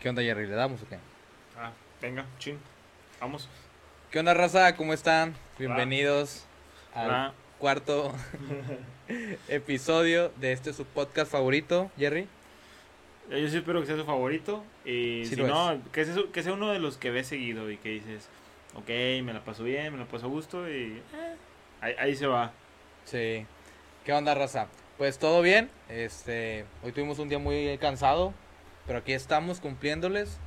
[0.00, 0.46] ¿Qué onda, Jerry?
[0.46, 0.98] ¿Le damos o qué?
[1.56, 2.58] Ah, venga, chin.
[3.20, 3.48] Vamos.
[4.10, 4.74] ¿Qué onda, raza?
[4.76, 5.34] ¿Cómo están?
[5.58, 6.44] Bienvenidos
[6.94, 7.34] al Hola.
[7.58, 8.14] cuarto
[9.48, 12.28] episodio de este su podcast favorito, Jerry.
[13.30, 14.64] Eh, Yo sí espero que sea su favorito.
[14.84, 17.70] Y Sí si no, que sea, su- que sea uno de los que ves seguido
[17.70, 18.28] y que dices,
[18.74, 18.88] ok,
[19.24, 21.34] me la paso bien, me la paso a gusto y eh,
[21.80, 22.52] ahí, ahí se va.
[23.04, 23.44] Sí.
[24.04, 24.68] ¿Qué onda, raza?
[24.96, 25.70] Pues todo bien.
[25.88, 28.32] Este, hoy tuvimos un día muy cansado,
[28.88, 30.40] pero aquí estamos cumpliéndoles.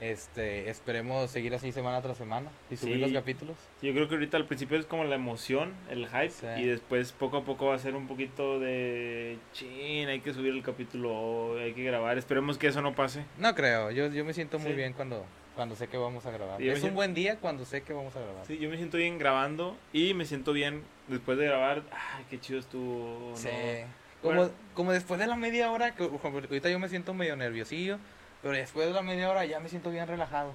[0.00, 3.00] Este, esperemos seguir así semana tras semana y subir Sí.
[3.02, 3.56] los capítulos.
[3.82, 6.46] Yo creo que ahorita al principio es como la emoción, el hype, Sí.
[6.58, 10.54] y después poco a poco va a ser un poquito de chin, hay que subir
[10.54, 12.18] el capítulo, hoy, hay que grabar.
[12.18, 13.24] Esperemos que eso no pase.
[13.38, 14.76] No creo, yo, yo me siento muy Sí.
[14.76, 15.24] bien cuando,
[15.54, 16.60] cuando sé que vamos a grabar.
[16.60, 18.44] Es un siento- buen día cuando sé que vamos a grabar.
[18.44, 21.84] Sí, yo me siento bien grabando y me siento bien después de grabar.
[21.92, 23.30] Ay, qué chido estuvo.
[23.30, 24.01] ¿no?
[24.22, 24.52] Como, Bueno.
[24.74, 27.98] como después de la media hora, que ahorita yo me siento medio nerviosillo,
[28.40, 30.54] pero después de la media hora ya me siento bien relajado.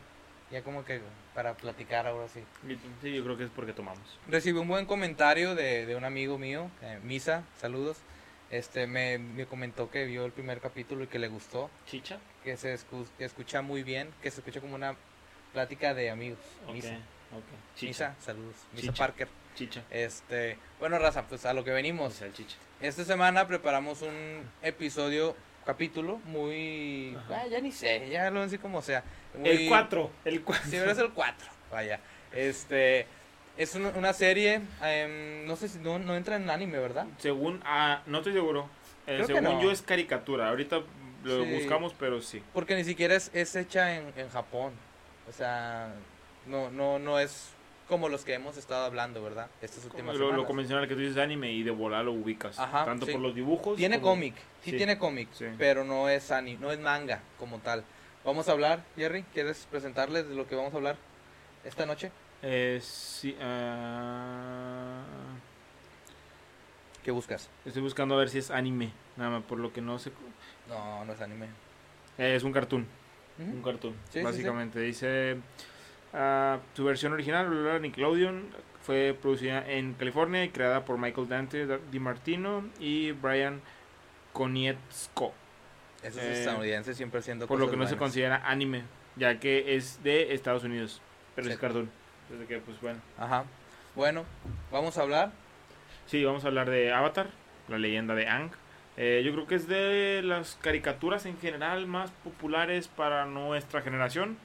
[0.49, 1.01] Ya como que
[1.35, 2.41] para platicar ahora sí.
[3.01, 3.99] Sí, yo creo que es porque tomamos.
[4.29, 7.97] Recibí un buen comentario de, de un amigo mío, eh, Misa, saludos.
[8.49, 12.17] Este me, me comentó que vio el primer capítulo y que le gustó, ¿Chicha?
[12.45, 14.95] que se escu- que escucha muy bien, que se escucha como una
[15.51, 16.39] plática de amigos.
[16.65, 17.75] Ok, Misa, ok.
[17.75, 17.87] Chicha.
[17.87, 18.55] Misa, saludos.
[18.71, 18.93] Misa Chicha.
[18.93, 19.27] Parker.
[19.55, 19.83] Chicha.
[19.89, 22.13] Este, bueno, raza, pues a lo que venimos.
[22.13, 22.55] Salchicha.
[22.81, 27.17] Esta semana preparamos un episodio, capítulo, muy...
[27.29, 29.03] Ah, ya ni sé, ya lo así como sea.
[29.37, 30.11] Muy- El 4.
[30.25, 30.63] El 4.
[30.69, 31.99] Sí, pero es el 4, vaya.
[32.31, 33.07] Este,
[33.57, 37.07] es una, una serie, em, no sé si no, no entra en anime, ¿verdad?
[37.17, 37.61] Según.
[37.65, 38.69] Ah, no estoy seguro.
[39.07, 39.61] Eh, según no.
[39.61, 40.49] yo es caricatura.
[40.49, 40.81] Ahorita
[41.23, 41.53] lo Sí.
[41.55, 42.43] buscamos, pero sí.
[42.53, 44.73] Porque ni siquiera es, es hecha en, en Japón.
[45.27, 45.93] O sea,
[46.45, 47.49] no, no, no es
[47.87, 49.47] como los que hemos estado hablando, ¿verdad?
[49.61, 52.59] Estas últimas lo, lo convencional que tú dices anime y de volar lo ubicas.
[52.59, 53.13] Ajá, Tanto sí.
[53.13, 53.77] por los dibujos.
[53.77, 54.77] Tiene como- cómic, sí, Sí.
[54.77, 55.45] tiene cómic, Sí.
[55.57, 57.83] pero no es anime, no es manga como tal.
[58.25, 60.97] Vamos a hablar, Jerry, ¿quieres presentarles de lo que vamos a hablar
[61.63, 62.11] esta noche?
[62.41, 63.35] Eh, sí.
[63.41, 65.01] ah,
[67.03, 67.49] ¿Qué buscas?
[67.65, 68.91] estoy buscando a ver si es anime.
[69.15, 70.11] Nada más, por lo que no sé.
[70.67, 71.45] No, no es anime.
[72.17, 72.85] Eh, es un cartoon.
[73.39, 74.79] Un cartoon, Sí, sí, básicamente.
[74.81, 75.37] Dice,
[76.13, 78.45] ah, su versión original, Nickelodeon,
[78.81, 83.61] fue producida en California y creada por Michael Dante Di Martino y Brian
[84.33, 85.33] Konietzko.
[86.03, 88.83] Esos Eh, estadounidenses siempre haciendo Por lo que no se considera anime,
[89.15, 91.01] ya que es de Estados Unidos,
[91.35, 91.53] pero Sí.
[91.53, 91.89] es cartoon.
[92.29, 92.99] Desde que, pues bueno.
[93.17, 93.45] Ajá.
[93.95, 94.25] Bueno,
[94.71, 95.31] vamos a hablar.
[96.05, 97.27] Sí, vamos a hablar de Avatar,
[97.67, 98.51] la leyenda de Aang.
[98.95, 104.37] Eh, yo creo que es de las caricaturas en general más populares para nuestra generación.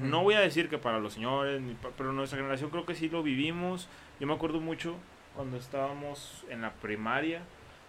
[0.00, 2.94] No voy a decir que para los señores, ni pa- pero nuestra generación creo que
[2.94, 3.88] sí lo vivimos.
[4.20, 4.96] Yo me acuerdo mucho
[5.36, 7.42] cuando estábamos en la primaria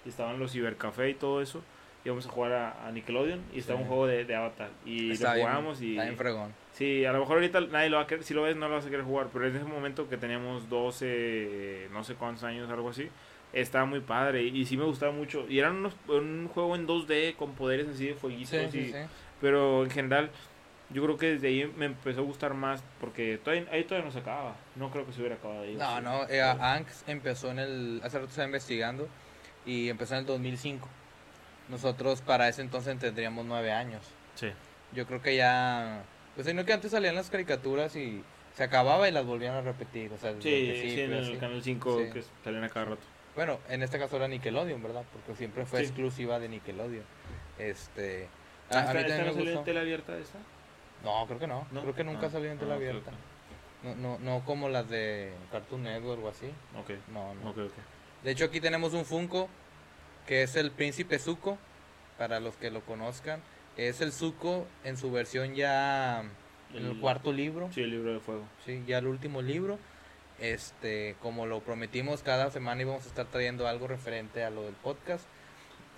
[0.05, 1.61] y estaban los cibercafé y todo eso.
[2.05, 3.83] Íbamos a jugar a, a Nickelodeon y estaba Sí.
[3.83, 4.69] un juego de, de Avatar.
[4.85, 5.91] Y Está lo jugamos y...
[5.91, 6.53] Está bien fregón.
[6.73, 8.75] Sí, a lo mejor ahorita nadie lo va a querer, si lo ves no lo
[8.75, 12.69] vas a querer jugar, pero en ese momento que teníamos 12, no sé cuántos años,
[12.69, 13.07] algo así,
[13.53, 15.45] estaba muy padre y sí me gustaba mucho.
[15.47, 18.91] Y era unos, un juego en 2D con poderes así de fueguitos, Sí, sí, y-
[18.91, 18.97] sí.
[19.39, 20.31] pero en general
[20.93, 24.11] yo creo que desde ahí me empezó a gustar más porque todavía, ahí todavía no
[24.11, 25.75] se acababa, no creo que se hubiera acabado ahí.
[25.75, 28.01] No, no, eh, Ank empezó en el...
[28.03, 29.07] Hace rato estaba investigando
[29.65, 30.87] y empezó en el 2005.
[31.69, 34.01] Nosotros para ese entonces tendríamos nueve años.
[34.35, 34.49] Sí.
[34.93, 36.03] Yo creo que ya...
[36.35, 38.23] Pues sino que antes salían las caricaturas y
[38.55, 40.11] se acababa y las volvían a repetir.
[40.13, 40.39] O sea, Sí,
[40.81, 41.37] sí, en el así.
[41.37, 42.11] canal 5 Sí.
[42.11, 43.01] que salen a cada rato.
[43.35, 45.03] Bueno, en este caso era Nickelodeon, ¿verdad?
[45.11, 45.85] Porque siempre fue Sí.
[45.85, 47.05] exclusiva de Nickelodeon.
[47.57, 48.27] Este...
[48.69, 49.59] Ah, a- a ¿Esta, mí también me gustó.
[49.63, 50.37] tele abierta esta?
[51.03, 51.67] No, creo que no.
[51.71, 51.81] ¿No?
[51.81, 53.11] Creo que nunca Ah, salió en tele ah, ok, abierta.
[53.83, 56.47] No, no, no como las de Cartoon Network o así.
[56.79, 57.49] Ok, No, no.
[57.49, 57.73] ok, ok.
[58.23, 59.49] De hecho, aquí tenemos un Funko
[60.27, 61.57] que es el Príncipe Zuko,
[62.17, 63.41] para los que lo conozcan.
[63.75, 66.21] Es el Zuko en su versión ya
[66.73, 68.43] en el El- cuarto libro, Sí, el libro de fuego.
[68.65, 69.77] sí, ya el último libro.
[70.39, 74.73] Este, como lo prometimos, cada semana íbamos a estar trayendo algo referente a lo del
[74.75, 75.25] podcast.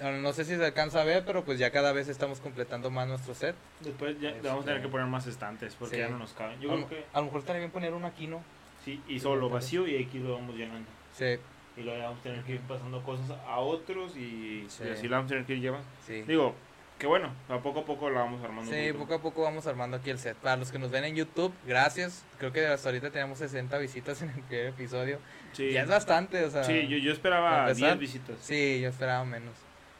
[0.01, 3.07] No sé si se alcanza a ver, pero pues ya cada vez estamos completando más
[3.07, 3.55] nuestro set.
[3.79, 6.01] Después ya Este- vamos a tener que poner más estantes porque Sí.
[6.01, 6.59] ya no nos caben.
[6.59, 8.43] Yo a, creo lo- que a lo mejor estaría bien poner uno aquí, ¿no?
[8.83, 10.87] sí, y solo vacío y aquí lo vamos llenando.
[11.13, 11.37] Sí,
[11.77, 14.83] Y luego vamos a tener que ir pasando cosas a otros y, Sí.
[14.85, 15.87] y así la vamos a tener que ir llevando.
[16.05, 16.21] sí.
[16.23, 16.53] Digo,
[16.99, 18.71] que bueno, a poco a poco la vamos armando.
[18.71, 20.37] Sí, poco a poco vamos armando aquí el set.
[20.37, 22.23] Para los que nos ven en YouTube, gracias.
[22.37, 25.19] Creo que hasta ahorita tenemos 60 visitas en el primer episodio.
[25.51, 26.63] Sí, Ya es bastante, o sea.
[26.63, 27.97] sí yo, yo esperaba empezar.
[27.97, 28.37] 10 visitas.
[28.41, 29.53] Sí, yo esperaba menos.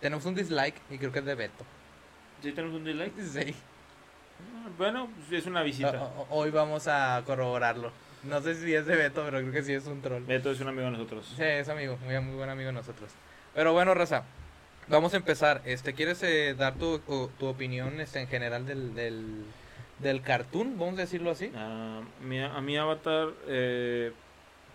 [0.06, 1.66] Tenemos un dislike y creo que es de Beto.
[2.44, 3.14] ¿Sí tenemos un dislike?
[3.24, 3.56] Sí.
[4.40, 6.00] Ah, Bueno, pues es una visita.
[6.00, 7.92] O- hoy vamos a corroborarlo.
[8.22, 10.22] No sé si es de Beto, pero creo que sí es un troll.
[10.24, 11.26] Beto es un amigo de nosotros.
[11.36, 13.10] Sí, es amigo, muy, muy buen amigo de nosotros.
[13.56, 14.22] Pero bueno, Raza,
[14.90, 15.64] Vamos a empezar.
[15.66, 19.44] Este, ¿Quieres eh, dar tu, o- tu opinión este, en general del, del,
[19.98, 20.78] del cartoon?
[20.78, 21.52] Vamos a decirlo así.
[21.56, 24.12] Ah, mi- a mi avatar, eh,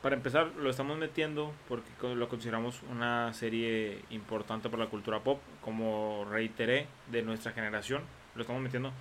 [0.03, 5.41] para empezar, lo estamos metiendo porque lo consideramos una serie importante para la cultura pop,
[5.61, 8.03] como reiteré, de nuestra generación.
[8.35, 8.93] Lo estamos metiendo.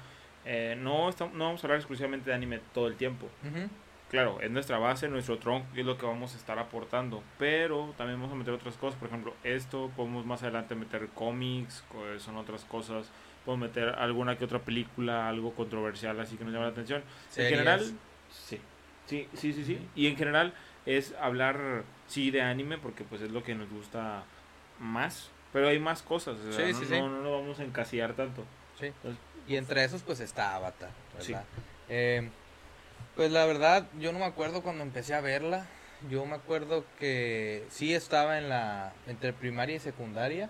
[0.46, 3.28] Eh, no, estamos, no vamos a hablar exclusivamente de anime todo el tiempo.
[3.44, 3.70] Ujú.
[4.10, 7.24] Claro, es nuestra base, nuestro tronco, es lo que vamos a estar aportando.
[7.38, 9.00] Pero también vamos a meter otras cosas.
[9.00, 11.84] Por ejemplo, esto podemos más adelante meter cómics,
[12.18, 13.12] son otras cosas.
[13.46, 17.04] Podemos meter alguna que otra película, algo controversial, así que nos llama la atención.
[17.30, 17.52] Series.
[17.52, 17.86] En general,
[18.30, 18.60] sí.
[19.06, 19.88] Sí, sí, sí, sí.
[19.96, 20.54] Y en general
[20.86, 24.24] es hablar, sí, de anime, porque pues es lo que nos gusta
[24.80, 25.30] más.
[25.54, 28.14] Pero hay más cosas, o sea, Sí, no, sí, no, no lo vamos a encasillar
[28.14, 28.44] tanto.
[28.80, 28.86] Sí.
[28.88, 30.92] Entonces, Y entre esos, pues está Avatar.
[31.18, 31.44] ¿verdad?
[31.90, 32.30] Eh,
[33.16, 35.66] pues la verdad, yo no me acuerdo cuando empecé a verla.
[36.10, 40.50] Yo me acuerdo que sí estaba en la entre primaria y secundaria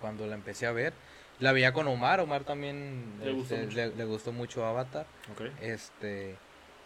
[0.00, 0.92] cuando la empecé a ver.
[1.38, 3.76] La veía con Omar, Omar también Le gustó este, mucho.
[3.76, 5.06] le- le gustó mucho Avatar.
[5.60, 6.36] Este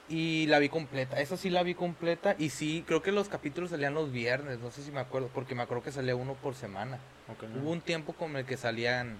[0.09, 3.71] y la vi completa, esa sí la vi completa y sí, creo que los capítulos
[3.71, 6.55] salían los viernes, no sé si me acuerdo, porque me acuerdo que salía uno por
[6.55, 6.99] semana.
[7.29, 7.45] ok.
[7.61, 9.19] Hubo un tiempo con el que salían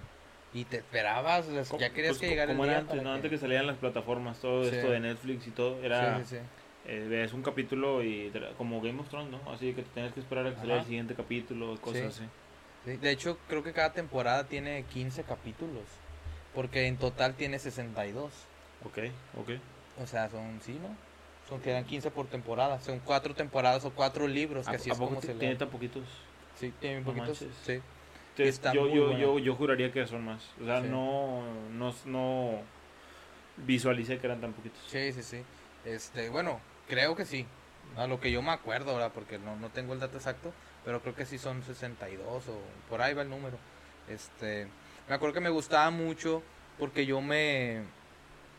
[0.53, 3.03] y te esperabas, o sea, ya querías pues, que llegara el día antes, ¿no?
[3.03, 4.75] que- antes que salían las plataformas, todo Sí.
[4.75, 6.41] esto de Netflix y todo, era Sí, sí,
[6.87, 9.51] eh, ves un capítulo y como Game of Thrones, ¿no?
[9.51, 12.23] Así que te tenías que esperar a que saliera el siguiente capítulo, cosas Sí.
[12.23, 12.29] así.
[12.85, 15.83] Sí, De hecho, creo que cada temporada tiene 15 capítulos,
[16.55, 18.31] porque en total tiene 62.
[18.85, 18.97] Ok,
[19.37, 19.49] ok.
[20.01, 20.95] O sea, son, sí, ¿no?
[21.47, 24.93] Son, quedan 15 por temporada, son cuatro temporadas o cuatro libros, que ¿A, así a
[24.93, 26.03] es poco como se tiene tan poquitos?
[26.55, 27.57] Sí, tiene No poquitos, manches.
[27.65, 27.81] sí.
[28.37, 30.41] Entonces, yo, yo, yo, yo juraría que son más.
[30.61, 30.87] O sea, Sí.
[30.87, 32.61] no, no, no
[33.57, 34.79] visualicé que eran tan poquitos.
[34.87, 35.41] Sí, sí, sí.
[35.83, 37.45] Este, bueno, creo que sí.
[37.97, 39.11] A lo que yo me acuerdo, ¿verdad?
[39.13, 40.53] Porque no, no tengo el dato exacto,
[40.85, 43.57] pero creo que sí son 62 o por ahí va el número.
[44.07, 44.67] Este,
[45.09, 46.41] me acuerdo que me gustaba mucho
[46.77, 47.83] porque yo me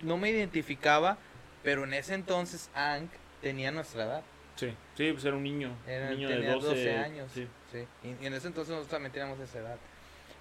[0.03, 1.17] no me identificaba,
[1.63, 3.11] pero en ese entonces Hank
[3.43, 4.23] tenía nuestra edad.
[4.57, 5.75] Sí, sí, pues era un niño.
[5.87, 7.31] Era- un niño de tenía 12, 12 años.
[7.35, 7.49] Sí.
[7.73, 9.77] Sí, y, y en ese entonces nosotros también teníamos esa edad.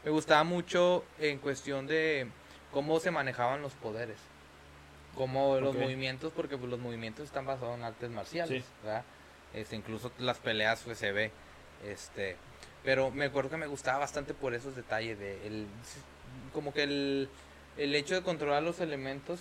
[0.04, 2.27] Me gustaba mucho en cuestión de
[2.71, 4.18] cómo se manejaban los poderes.
[5.16, 5.81] Como los Ok.
[5.81, 8.69] movimientos, porque pues, los movimientos están basados en artes marciales, Sí.
[8.83, 9.04] ¿verdad?
[9.54, 11.31] Este, incluso las peleas pues, se ve.
[11.86, 12.36] Este,
[12.83, 15.68] pero me acuerdo que me gustaba bastante por esos detalles de el,
[16.54, 17.30] como que el,
[17.77, 19.39] el hecho de controlar los elementos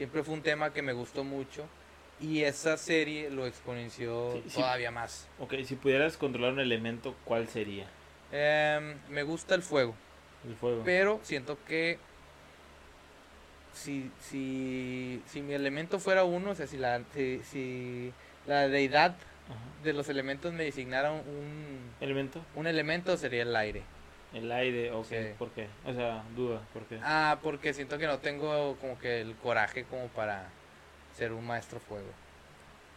[0.00, 1.66] siempre fue un tema que me gustó mucho
[2.22, 4.54] y esa serie lo exponenció Sí, sí.
[4.56, 5.28] todavía más.
[5.38, 7.86] Ok, si pudieras controlar un elemento, ¿cuál sería?
[8.32, 9.94] Em, me gusta el fuego,
[10.48, 10.80] El fuego.
[10.86, 11.98] pero siento que
[13.74, 18.10] si, si, si mi elemento fuera uno, o sea, si la, si, si
[18.46, 19.10] la deidad
[19.50, 19.58] Ajá.
[19.84, 22.40] de los elementos me designara un, ¿Elemento?
[22.54, 23.82] un elemento, sería el aire.
[24.32, 25.04] El aire, ok.
[25.06, 25.16] Sí.
[25.38, 25.66] ¿Por qué?
[25.84, 26.98] O sea, duda, ¿por qué?
[27.02, 30.48] Ah, porque siento que no tengo como que el coraje como para
[31.16, 32.08] ser un maestro fuego.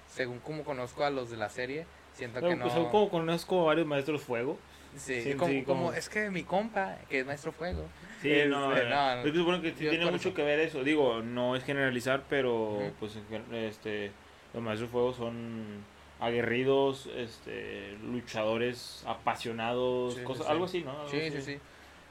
[0.08, 2.64] Según como conozco a los de la serie, siento Pero, que no...
[2.66, 4.60] pues, como conozco varios maestros fuego.
[4.96, 7.88] Sí, sí, como, sí, como- como- es que mi compa, que es maestro fuego.
[8.22, 9.12] Sí, Este, no, no, eh, no.
[9.24, 10.84] es que supongo que sí tiene mucho que ver eso.
[10.84, 13.18] Digo, no es generalizar, pero pues
[13.54, 14.12] este,
[14.54, 15.84] los maestros fuego son
[16.26, 20.52] aguerridos, este, luchadores apasionados, Sí, cosas, sí.
[20.52, 20.92] algo así, ¿no?
[20.92, 21.32] Algo Sí, así.
[21.32, 21.60] sí, sí.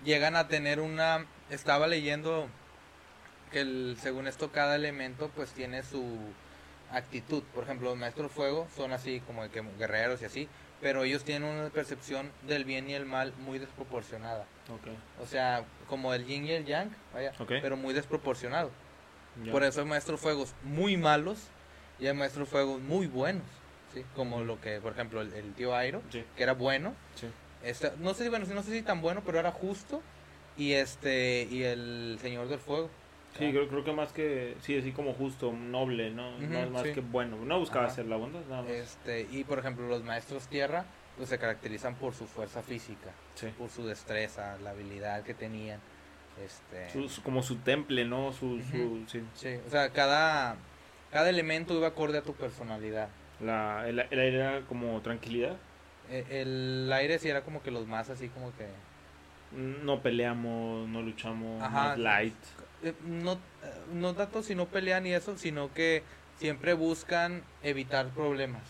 [0.05, 1.27] Llegan a tener una...
[1.51, 2.49] Estaba leyendo
[3.51, 6.05] que el, según esto cada elemento pues tiene su
[6.91, 7.43] actitud.
[7.55, 10.49] Por ejemplo, los maestros fuego son así como que guerreros y así,
[10.81, 14.47] pero ellos tienen una percepción del bien y el mal muy desproporcionada.
[14.69, 14.89] Ok,
[15.23, 17.53] O sea, como el yin y el yang, vaya, ok.
[17.63, 18.71] pero muy desproporcionado.
[19.51, 21.39] Por eso hay maestros fuegos muy malos
[21.99, 23.45] y hay maestros fuegos muy buenos,
[23.95, 24.05] ¿sí?
[24.15, 27.27] Como lo que, por ejemplo, el, el tío Airo, Sí, que era bueno, sí.
[27.63, 30.03] este, no sé si bueno, no sé si tan bueno, pero era justo
[30.57, 32.91] y este y el señor del fuego.
[33.39, 36.33] Sí, creo, creo que más que, sí, así como justo, noble, ¿no?
[36.39, 36.93] Más, más sí.
[36.93, 37.37] que bueno.
[37.47, 37.93] No buscaba Ajá.
[37.93, 38.71] hacer la bondad, nada más.
[38.71, 40.85] Este, y por ejemplo, los maestros tierra
[41.17, 43.47] pues se caracterizan por su fuerza física, Sí.
[43.59, 45.81] por su destreza, la habilidad que tenían.
[46.45, 48.33] Este, Su- su- como su temple, ¿no?
[48.33, 49.05] Su, su, Ujú.
[49.07, 49.23] sí.
[49.35, 50.57] sí, o sea, cada
[51.11, 53.09] cada elemento iba acorde a tu personalidad.
[53.43, 55.57] La, el, el aire era como tranquilidad.
[56.11, 58.67] E- El aire sí era como que los más así como que
[59.57, 61.89] No peleamos, no luchamos, Ajá.
[61.89, 62.35] más light.
[62.83, 63.39] eh, no, eh,
[63.93, 66.03] no tanto si no pelean y eso, sino que
[66.39, 68.63] siempre buscan evitar problemas.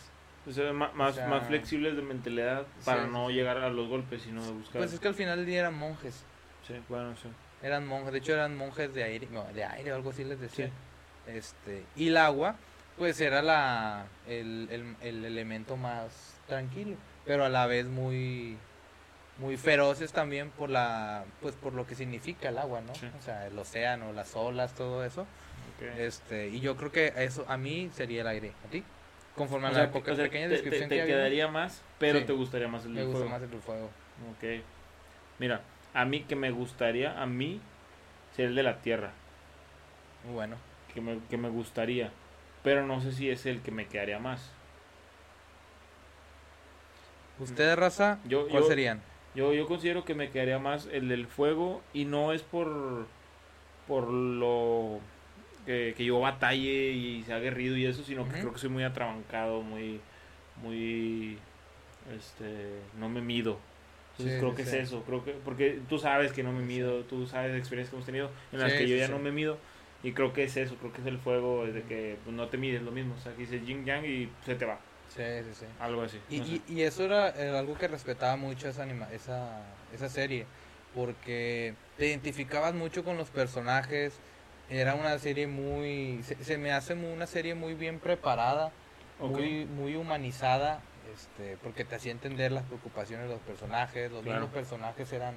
[0.46, 3.88] O sea, más, O sea, más flexibles de mentalidad para sí, no llegar a los
[3.88, 4.78] golpes, sino de buscar.
[4.78, 6.24] Pues es que al final del día eran monjes.
[6.66, 7.28] Sí, bueno, sí.
[7.62, 10.36] Eran monjes, de hecho eran monjes de aire, no, de aire o algo así les
[10.38, 10.42] Sí.
[10.42, 10.70] decía.
[11.28, 12.56] Este, y el agua,
[13.02, 16.94] pues era la el, el, el elemento más tranquilo,
[17.26, 18.56] pero a la vez muy
[19.38, 22.94] muy feroces también por la pues por lo que significa el agua, ¿no?
[22.94, 23.08] Sí.
[23.18, 25.26] O sea, el océano, las olas, todo eso.
[25.98, 28.52] Este, y yo creo que eso a mí sería el aire.
[28.68, 28.84] ¿A ti?
[29.34, 31.14] Conforme O a sea, la poca- o sea, pequeña te- descripción te, que te había,
[31.16, 32.24] quedaría más, pero Sí.
[32.24, 33.30] te gustaría más el me del gusta fuego.
[33.40, 33.86] más el fuego.
[34.30, 34.62] Ok.
[35.40, 37.60] Mira, a mí que me gustaría, a mí,
[38.36, 39.10] sería el de la tierra.
[40.24, 40.54] Muy bueno.
[40.94, 42.12] Que me, que me gustaría.
[42.62, 44.50] Pero no sé si es el que me quedaría más.
[47.38, 48.18] ¿Ustedes, raza?
[48.24, 49.00] Yo- ¿Cuál yo- serían?
[49.34, 53.06] Yo, yo considero que me quedaría más el del fuego y no es por,
[53.88, 55.00] por lo
[55.64, 58.84] que, que yo batalle y sea aguerrido y eso, sino que creo que soy muy
[58.84, 60.00] atrabancado, muy,
[60.62, 61.38] muy,
[62.14, 63.58] este, no me mido.
[64.12, 64.68] Entonces Sí, creo que sí.
[64.76, 67.90] es eso, creo que, porque tú sabes que no me mido, tú sabes de experiencias
[67.90, 69.56] que hemos tenido en las Sí, que yo ya no me mido
[70.02, 72.48] y creo que es eso, creo que es el fuego, es de que pues, no
[72.48, 74.78] te mides lo mismo, o sea, que dices yin yang y se te va,
[75.14, 75.66] Sí, sí, sí.
[75.78, 76.18] algo así.
[76.30, 77.28] Y, no y, y eso era,
[77.58, 79.60] algo que respetaba mucho esa, anima, esa,
[79.94, 80.46] esa serie,
[80.94, 84.14] porque te identificabas mucho con los personajes,
[84.70, 88.72] era una serie muy, se, se me hace muy- una serie muy bien preparada,
[89.20, 90.80] muy, muy humanizada,
[91.14, 94.40] este, porque te hacía entender las preocupaciones de los personajes, los Claro.
[94.40, 95.34] mismos personajes eran,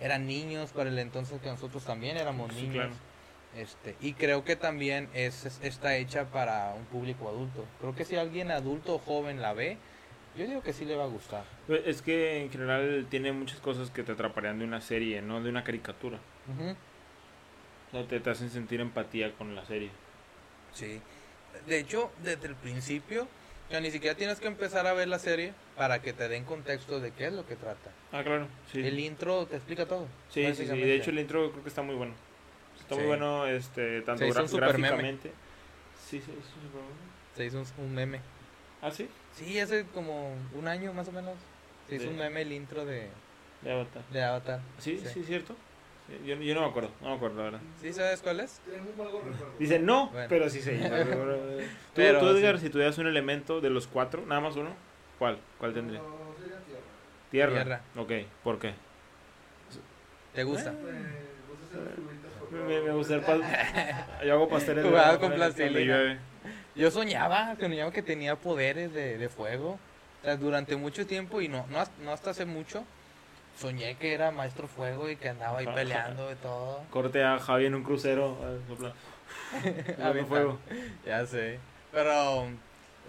[0.00, 2.74] eran niños para el entonces que nosotros también éramos Sí, niños.
[2.74, 3.07] claro.
[3.56, 7.64] Este, y creo que también es, es- está hecha para un público adulto.
[7.80, 9.78] Creo que si alguien adulto o joven la ve,
[10.36, 11.44] yo digo que sí le va a gustar.
[11.66, 15.42] Pues, Es que en general tiene muchas cosas que te atraparían de una serie, no
[15.42, 16.18] de una caricatura.
[16.46, 16.70] Ujú.
[17.88, 19.90] O sea, te, te hacen sentir empatía con la serie.
[20.72, 21.00] Sí.
[21.66, 23.26] De hecho, desde el principio,
[23.70, 27.00] ya ni siquiera tienes que empezar a ver la serie para que te den contexto
[27.00, 27.90] de qué es lo que trata.
[28.12, 28.86] Ah, claro, sí.
[28.86, 30.06] El intro te explica todo.
[30.28, 30.76] Sí, sí, sí.
[30.78, 32.12] De hecho, el intro creo que está muy bueno.
[32.80, 33.00] Está Sí.
[33.00, 34.88] muy bueno, este, tanto Se hizo gra- un super meme.
[34.88, 35.32] gráficamente.
[36.06, 37.08] Sí, sí, es un super meme.
[37.36, 38.20] Se hizo un, un meme.
[38.82, 41.34] Ah, sí, Sí, hace como un año más o menos.
[41.88, 43.08] Se hizo De- un meme el intro de,
[43.62, 44.02] de Avatar.
[44.10, 44.60] de Avatar.
[44.78, 45.08] Sí, Sí.
[45.14, 45.54] sí, cierto.
[46.24, 47.60] Yo, yo no me acuerdo, no me acuerdo, la verdad.
[47.82, 48.60] ¿Sí sabes cuál es?
[49.58, 50.26] Dice no, Bueno.
[50.28, 50.78] pero sí sé.
[50.78, 52.66] tú, Pero tú, Edgar, sí.
[52.66, 54.70] si tuvieras un elemento de los cuatro, nada más uno,
[55.18, 55.38] ¿cuál?
[55.58, 55.98] ¿Cuál tendría?
[56.00, 56.06] No,
[56.40, 56.80] sería tierra.
[57.30, 57.52] Tierra.
[57.52, 57.80] Tierra.
[57.96, 58.72] Ok, ¿por qué?
[60.34, 60.72] ¿Te gusta?
[60.72, 60.78] Me
[62.50, 63.42] Me, me gusta el pas-
[64.26, 66.18] Yo hago pasteles de Jugaba agua con plastilina.
[66.74, 69.78] Yo soñaba, soñaba que tenía poderes de, de fuego.
[70.20, 72.84] O sea, durante mucho tiempo y no, no, no hasta hace mucho,
[73.58, 76.82] soñé que era maestro fuego y que andaba ahí peleando y todo.
[76.90, 78.36] Corte a Javi en un crucero.
[80.02, 80.26] Aventando.
[80.26, 80.58] fuego.
[81.06, 81.58] Ya sé.
[81.92, 82.46] Pero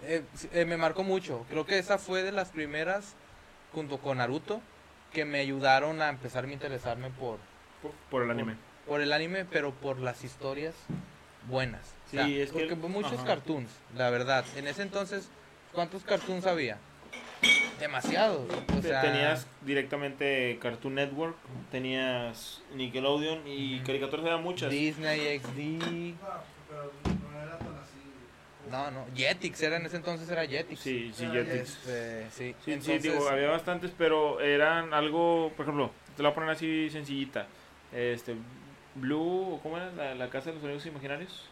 [0.04, 1.44] eh, eh, me marcó mucho.
[1.48, 3.14] Creo que esa fue de las primeras,
[3.72, 4.60] junto con Naruto,
[5.12, 7.38] que me ayudaron a empezar a interesarme por,
[7.82, 8.54] Por, por el anime.
[8.54, 8.69] por
[9.00, 10.74] el anime, pero por las historias
[11.48, 11.94] buenas.
[12.08, 13.24] O sea, Sí, es que- porque muchos ajá.
[13.24, 14.44] cartoons, la verdad.
[14.56, 15.28] En ese entonces,
[15.72, 16.78] ¿cuántos cartoons había?
[17.78, 18.46] Demasiados.
[18.76, 21.36] O sea, tenías directamente Cartoon Network,
[21.70, 23.86] tenías Nickelodeon y Ujú.
[23.86, 24.70] caricaturas eran muchas.
[24.70, 25.58] Disney, XD.
[26.20, 26.28] No,
[26.68, 26.92] pero
[27.32, 28.70] no era tan así.
[28.70, 29.06] No, no.
[29.16, 30.78] Jetix era en ese entonces, era Jetix.
[30.80, 31.54] Sí, sí, Jetix.
[31.86, 32.54] Este, sí.
[32.64, 36.50] Sí, sí, digo, había bastantes, pero eran algo, por ejemplo, te la voy a poner
[36.50, 37.46] así sencillita.
[37.92, 38.36] Este,
[38.94, 39.90] Blue, ¿cómo era?
[39.92, 41.44] La, la casa de los sonidos imaginarios.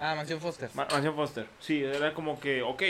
[0.00, 0.70] Ah, Mansión Foster.
[0.74, 1.46] Ma- Mansión Foster.
[1.60, 2.82] Sí, era como que, ok,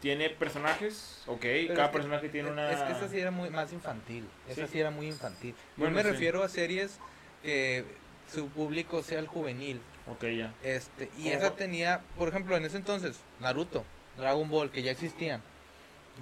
[0.00, 2.70] tiene personajes, ok, Pero cada es que- personaje tiene una...
[2.70, 4.28] Es que esa sí era muy más infantil.
[4.48, 4.72] Esa Sí.
[4.74, 5.54] sí era muy infantil.
[5.76, 6.08] Yo me sí.
[6.10, 6.98] refiero a series
[7.42, 7.84] que
[8.32, 9.80] su público sea el juvenil.
[10.08, 10.52] Ok, ya.
[10.62, 13.84] Este, y ¿Cómo esa tenía, por ejemplo, en ese entonces, Naruto,
[14.18, 15.42] Dragon Ball, que ya existían,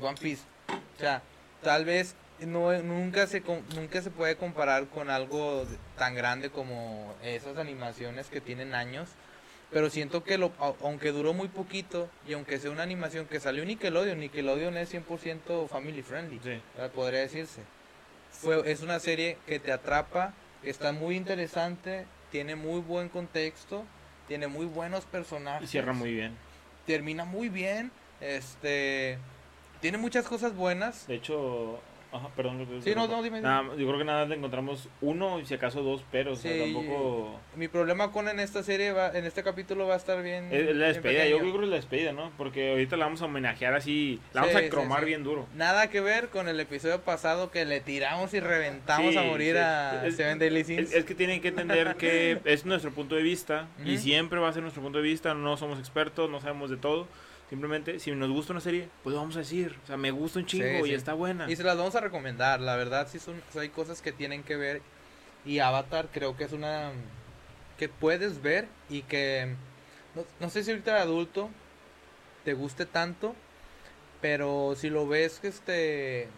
[0.00, 0.42] One Piece.
[0.96, 1.22] O sea,
[1.62, 3.42] tal vez no, nunca, se,
[3.74, 9.10] nunca se puede comparar con algo tan grande como esas animaciones que tienen años.
[9.70, 13.64] Pero siento que lo, aunque duró muy poquito y aunque sea una animación que salió
[13.64, 16.40] Nickelodeon, Nickelodeon es 100% family friendly,
[16.94, 17.62] podría decirse.
[18.30, 23.84] Fue, es una serie que te atrapa, está muy interesante, tiene muy buen contexto,
[24.28, 25.68] tiene muy buenos personajes.
[25.68, 26.36] Y cierra muy bien.
[26.86, 29.18] Termina muy bien, este...
[29.80, 31.06] Tiene muchas cosas buenas.
[31.08, 31.80] De hecho,
[32.14, 32.66] ajá, perdón.
[32.82, 33.40] Sí, no, no, dime.
[33.40, 36.58] Nada, yo creo que nada, encontramos uno y si acaso dos, pero o sea, Sí.
[36.72, 37.40] tampoco...
[37.56, 40.48] Mi problema con en esta serie, va, en este capítulo va a estar bien...
[40.52, 42.30] Es, la despedida, yo creo que es la despedida, ¿no?
[42.38, 45.08] Porque ahorita la vamos a homenajear así, la vamos Sí, a cromar sí, sí.
[45.08, 45.46] bien duro.
[45.54, 49.54] Nada que ver con el episodio pasado que le tiramos y reventamos Sí, a morir
[49.54, 49.60] sí.
[49.60, 50.90] a Es- Seven Daily Sins.
[50.90, 54.02] Es, es que tienen que entender que es nuestro punto de vista y Ujú.
[54.02, 57.08] siempre va a ser nuestro punto de vista, no somos expertos, no sabemos de todo.
[57.54, 59.76] Simplemente, si nos gusta una serie, pues lo vamos a decir.
[59.84, 60.94] O sea, me gusta un chingo Sí, y sí.
[60.94, 61.48] está buena.
[61.48, 64.56] Y se las vamos a recomendar, la verdad sí son hay cosas que tienen que
[64.56, 64.82] ver
[65.46, 66.90] y Avatar creo que es una
[67.78, 69.54] que puedes ver y que
[70.16, 71.48] no, no sé si ahorita de adulto
[72.44, 73.36] te guste tanto,
[74.20, 76.28] pero si lo ves que este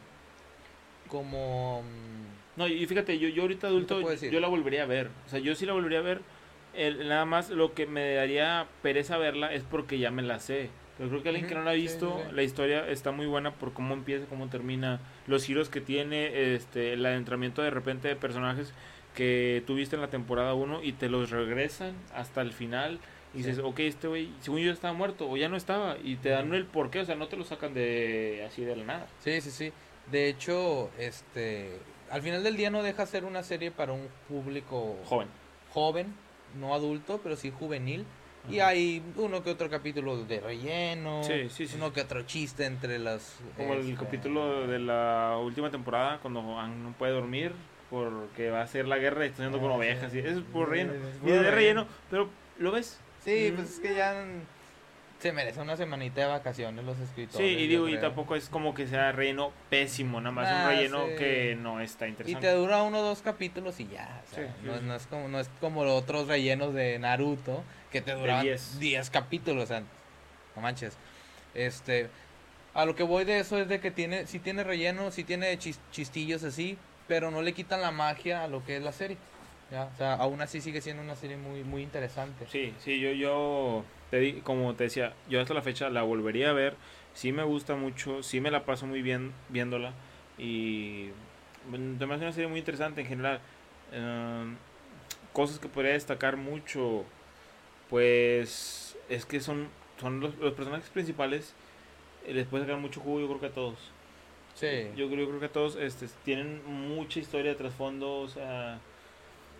[1.08, 1.82] como...
[1.82, 5.08] mm, No, y fíjate, yo, yo ahorita adulto, yo la volvería a ver.
[5.26, 6.20] O sea, yo sí la volvería a ver.
[6.74, 10.68] El, nada más lo que me daría pereza verla es porque ya me la sé.
[10.98, 12.34] Pero creo que alguien que no la ha sí, visto, sí, sí.
[12.34, 16.94] la historia está muy buena por cómo empieza, cómo termina, los giros que tiene, este,
[16.94, 18.72] el adentramiento de repente de personajes
[19.14, 22.98] que tuviste en la temporada 1 y te los regresan hasta el final.
[23.34, 23.48] Y Sí.
[23.48, 25.96] dices, ok, este güey, según yo estaba muerto o ya no estaba.
[26.02, 28.84] Y te dan el porqué, o sea, no te lo sacan de así de la
[28.84, 29.06] nada.
[29.20, 29.72] Sí, sí, sí.
[30.10, 31.78] De hecho, este...
[32.10, 35.28] Al final del día no deja ser una serie para un público Joven.
[35.72, 36.14] joven,
[36.58, 38.04] no adulto, pero sí juvenil.
[38.50, 41.94] Y hay uno que otro capítulo de relleno, Sí, sí, sí, uno sí.
[41.94, 43.38] que otro chiste entre las...
[43.56, 47.52] Como el este, capítulo de la última temporada, cuando Aang no puede dormir
[47.90, 50.10] porque va a hacer la guerra y está haciendo con Ah, ovejas.
[50.12, 50.18] sí.
[50.18, 50.92] Y eso es por relleno.
[50.94, 51.50] Es Y de relleno.
[51.54, 53.00] relleno, pero lo ves.
[53.24, 53.56] Sí, Mm.
[53.56, 54.55] pues es que ya mm,
[55.18, 57.50] se merece una semanita de vacaciones los Sí, escritores.
[57.50, 60.66] y yo digo, y tampoco es como que sea relleno pésimo, nada más Ah, un
[60.76, 61.14] relleno sí.
[61.16, 62.46] que no está Y interesante.
[62.46, 64.22] te dura uno o dos capítulos y ya.
[64.30, 64.84] o sea, Sí, sí, no, sí.
[64.84, 68.78] no es como, no es como los otros rellenos de Naruto que te duraban 10.
[68.78, 69.64] 10 capítulos.
[69.64, 69.80] O sea,
[70.54, 70.96] no manches.
[71.54, 72.08] Este,
[72.74, 75.58] a lo que voy de eso es de que tiene, sí tiene relleno, sí tiene
[75.58, 76.76] chis- chistillos así,
[77.08, 79.16] pero no le quitan la magia a lo que es la serie.
[79.70, 79.84] ¿ya?
[79.94, 82.46] O sea, aún así sigue siendo una serie muy, muy interesante.
[82.52, 86.50] Sí, sí, yo, yo, te di, como te decía, yo hasta la fecha la volvería
[86.50, 86.76] a ver.
[87.14, 89.92] Sí me gusta mucho, sí me la paso muy bien viéndola.
[90.38, 91.10] Y
[91.72, 93.40] además es una serie muy interesante en general.
[93.92, 94.56] Em,
[95.32, 97.04] cosas que podría destacar mucho,
[97.90, 99.68] pues es que son,
[100.00, 101.54] son los, los personajes principales.
[102.26, 103.78] eh, Les puede sacar mucho jugo, yo creo que a todos.
[104.54, 104.88] Sí.
[104.96, 108.80] Yo creo, yo creo que todos este, tienen mucha historia de trasfondo, o sea,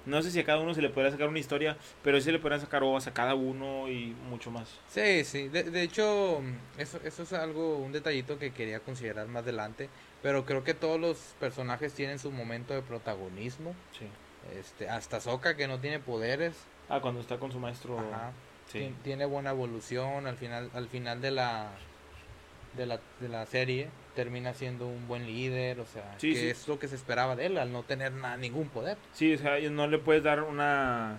[0.06, 2.32] no sé si a cada uno se le podría sacar una historia, pero sí se
[2.32, 4.68] le podrían sacar ovas a cada uno y mucho más.
[4.88, 5.48] Sí, sí.
[5.48, 6.40] De, de hecho,
[6.78, 9.88] eso, eso es algo, un detallito que quería considerar más adelante.
[10.22, 13.74] Pero creo que todos los personajes tienen su momento de protagonismo.
[13.98, 14.06] Sí.
[14.58, 16.56] Este, hasta Sokka que no tiene poderes.
[16.88, 17.98] Ah, cuando está con su maestro.
[17.98, 18.32] Ajá.
[18.72, 18.78] Sí.
[18.78, 20.26] tien- Tiene buena evolución.
[20.26, 21.70] Al final, al final de la
[22.76, 25.78] de la, de la serie termina siendo un buen líder.
[25.78, 26.48] O sea, Sí, que sí.
[26.48, 28.98] es lo que se esperaba de él al no tener nada, ningún poder.
[29.12, 31.18] Sí, o sea, no le puedes dar una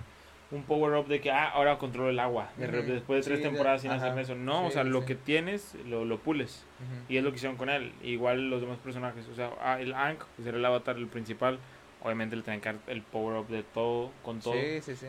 [0.50, 2.50] un power up de que ah, ahora controlo el agua.
[2.58, 4.08] Después de tres Sí, de- temporadas sin ajá.
[4.08, 4.34] hacer eso.
[4.36, 6.66] No, o sea, lo que tienes lo, lo pules.
[7.10, 7.94] Y es lo que hicieron con él.
[8.02, 9.28] Igual los demás personajes.
[9.28, 11.60] O sea, ah, el Ankh, que será el avatar, el principal.
[12.02, 14.54] Obviamente le tienen que dar el power up de todo, con todo.
[14.54, 15.08] Sí, sí, sí.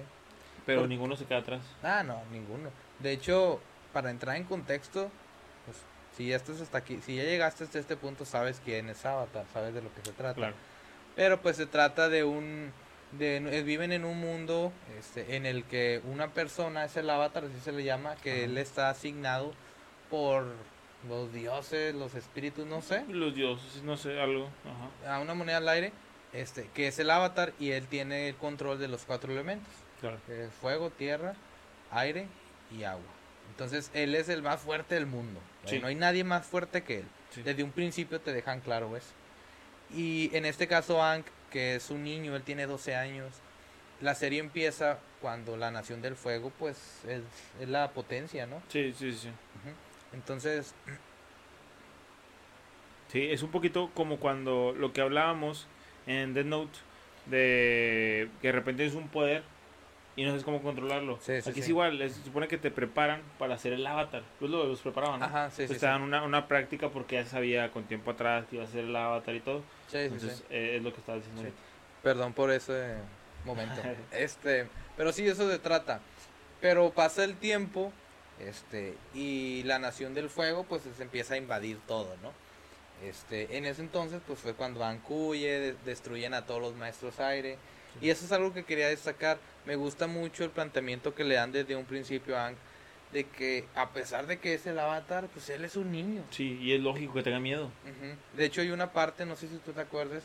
[0.67, 1.61] Pero Por- ninguno se queda atrás.
[1.85, 2.71] Ah, no, ninguno.
[2.99, 3.61] De hecho,
[3.93, 5.09] para entrar en contexto,
[5.67, 5.77] pues,
[6.19, 9.47] si ya estás hasta aquí, si ya llegaste hasta este punto, sabes quién es Avatar,
[9.53, 10.35] sabes de lo que se trata.
[10.35, 10.55] Claro.
[11.15, 12.73] Pero pues se trata de un,
[13.13, 17.45] de, eh, viven en un mundo, este, en el que una persona es el Avatar,
[17.45, 18.41] así se le llama, que Ajá.
[18.43, 19.53] él está asignado
[20.11, 20.45] por
[21.09, 24.49] los dioses, los espíritus, no sé, Los dioses, no sé, algo.
[25.05, 25.15] Ajá.
[25.15, 25.93] a una moneda al aire,
[26.33, 29.73] este, que es el Avatar y él tiene el control de los cuatro elementos.
[30.01, 30.19] Claro.
[30.29, 31.35] Eh, fuego, tierra,
[31.93, 32.27] aire
[32.77, 33.07] y agua.
[33.51, 35.41] Entonces él es el más fuerte del mundo.
[35.69, 35.77] ¿No?
[35.77, 35.81] Sí.
[35.81, 37.05] No hay nadie más fuerte que él.
[37.31, 37.43] Sí.
[37.43, 39.13] Desde un principio te dejan claro eso.
[39.95, 43.33] Y en este caso Ankh, que es un niño, él tiene 12 años.
[44.01, 47.23] La serie empieza cuando la Nación del Fuego, pues es,
[47.61, 48.63] es la potencia, ¿no?
[48.69, 49.29] Sí, sí, sí.
[50.13, 50.75] Entonces,
[53.09, 55.67] Sí, es un poquito como cuando lo que hablábamos
[56.07, 56.79] en Dead Note
[57.27, 59.43] de que de repente es un poder
[60.19, 61.17] y no sabes cómo controlarlo.
[61.23, 61.71] Sí, sí, Aquí es sí.
[61.71, 64.25] igual, se supone que te preparan para hacer el avatar.
[64.41, 65.27] Pues lo los preparaban, ¿no?
[65.27, 65.81] ajá, sí, sí, Entonces sí.
[65.81, 68.85] te dan una, una práctica porque ya sabía con tiempo atrás que iba a ser
[68.85, 69.61] el avatar y todo.
[69.87, 70.05] Sí, sí, sí.
[70.15, 71.49] Entonces eh, es lo que estaba diciendo Sí.
[72.03, 72.95] Perdón por ese
[73.45, 73.81] momento.
[74.13, 76.01] Este, pero sí, eso se trata.
[76.61, 77.93] Pero pasa el tiempo,
[78.41, 82.33] este, y la Nación del Fuego, pues se empieza a invadir todo, ¿no?
[83.07, 87.57] Este, en ese entonces, pues fue cuando Ancuye, de- destruyen a todos los maestros aire.
[88.01, 89.39] Y eso es algo que quería destacar.
[89.69, 92.57] Me gusta mucho el planteamiento que le dan desde un principio a Aang,
[93.13, 96.25] de que a pesar de que es el avatar, pues él es un niño.
[96.31, 97.67] Sí, y es lógico que tenga miedo.
[97.85, 98.17] Ujú.
[98.39, 100.23] De hecho, hay una parte, no sé si tú te acuerdas,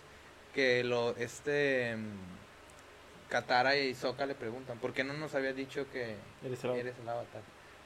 [0.54, 5.88] que lo este mm, Katara y Sokka le preguntan, ¿por qué no nos habías dicho
[5.92, 6.86] que Eres el avatar.
[6.88, 7.42] eres el avatar?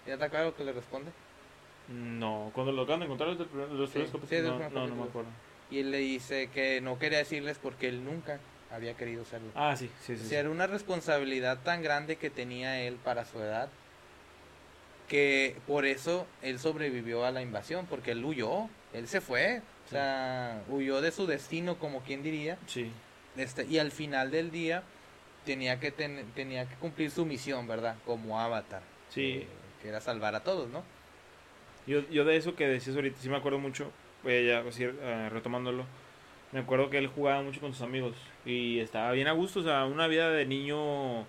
[0.06, 1.12] ¿Ya te acuerdas lo que le responde?
[1.88, 4.96] No, cuando lo acaban de encontrar los, del primer- los Sí, sí, no, no, no
[4.96, 5.32] me acuerdo.
[5.72, 8.40] Y él le dice que no quería decirles porque él nunca
[8.72, 9.50] había querido serlo.
[9.56, 10.26] Ah, sí, sí, O sí.
[10.28, 13.70] sea, era una responsabilidad tan grande que tenía él para su edad
[15.10, 19.90] que por eso él sobrevivió a la invasión, porque él huyó, él se fue, o
[19.90, 19.92] Sí.
[19.96, 22.92] sea, huyó de su destino, como quien diría, Sí,
[23.38, 24.82] Este, y al final del día
[25.46, 27.96] tenía que ten- tenía que cumplir su misión, ¿verdad?
[28.06, 28.82] Como avatar.
[29.10, 29.44] Sí.
[29.44, 29.48] eh,
[29.82, 30.84] que era salvar a todos, ¿no?
[31.86, 33.92] Yo, yo de eso que decías ahorita, sí me acuerdo mucho,
[34.26, 35.86] eh, ya así, eh, retomándolo,
[36.52, 39.64] me acuerdo que él jugaba mucho con sus amigos y estaba bien a gusto, o
[39.64, 41.26] sea, una vida de niño,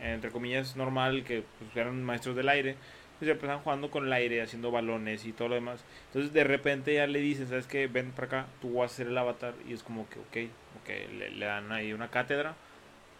[0.00, 2.76] entre comillas, normal, que pues, eran maestros del aire,
[3.18, 5.84] pues ya empezaban jugando con el aire, haciendo balones y todo lo demás.
[6.08, 7.86] Entonces de repente ya le dicen, ¿sabes qué?
[7.86, 10.50] Ven para acá, tú vas a ser el avatar y es como que, ok,
[10.82, 12.54] ok, le, le dan ahí una cátedra.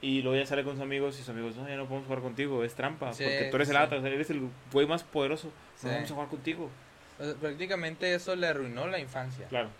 [0.03, 2.23] Y luego ya sale con sus amigos y sus amigos, no, ya no podemos jugar
[2.23, 5.87] contigo, es trampa, Sí, porque tú eres el avatar, eres el güey más poderoso, Sí.
[5.87, 6.71] no vamos a jugar contigo.
[7.19, 9.47] O sea, prácticamente eso le arruinó la infancia.
[9.49, 9.71] Claro,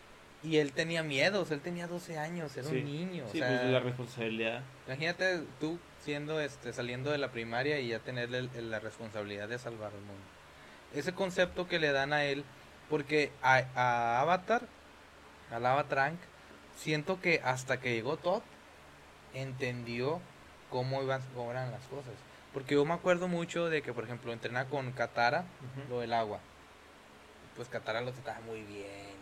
[0.43, 2.77] Y él tenía miedos, él tenía 12 años, era Sí.
[2.77, 3.25] un niño.
[3.27, 4.63] o sea, pues la responsabilidad.
[4.87, 9.49] imagínate tú siendo este saliendo de la primaria y ya tener el- el- la responsabilidad
[9.49, 10.23] de salvar al mundo.
[10.95, 12.45] Ese concepto que le dan a él,
[12.89, 14.63] porque a, a Avatar,
[15.51, 16.19] al Avatrank,
[16.77, 18.43] siento que hasta que llegó Todd,
[19.35, 20.21] entendió
[20.71, 22.13] cómo iban cómo eran las cosas.
[22.53, 25.45] Porque yo me acuerdo mucho de que, por ejemplo, entrena con Katara,
[25.91, 26.39] lo del agua.
[27.57, 29.16] Pues Katara lo trataba muy bien.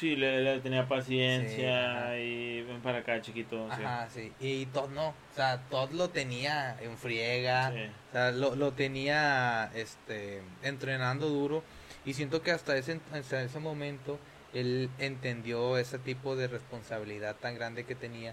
[0.00, 3.68] Sí, le, le tenía paciencia y ven para acá, chiquito.
[3.70, 4.32] Ajá, sí.
[4.40, 5.08] Y Todd no.
[5.08, 7.70] O sea, Todd lo tenía en friega.
[7.70, 7.82] Sí.
[8.08, 11.62] O sea, lo, lo tenía este, entrenando duro.
[12.06, 14.18] Y siento que hasta ese, hasta ese momento
[14.54, 18.32] él entendió ese tipo de responsabilidad tan grande que tenía.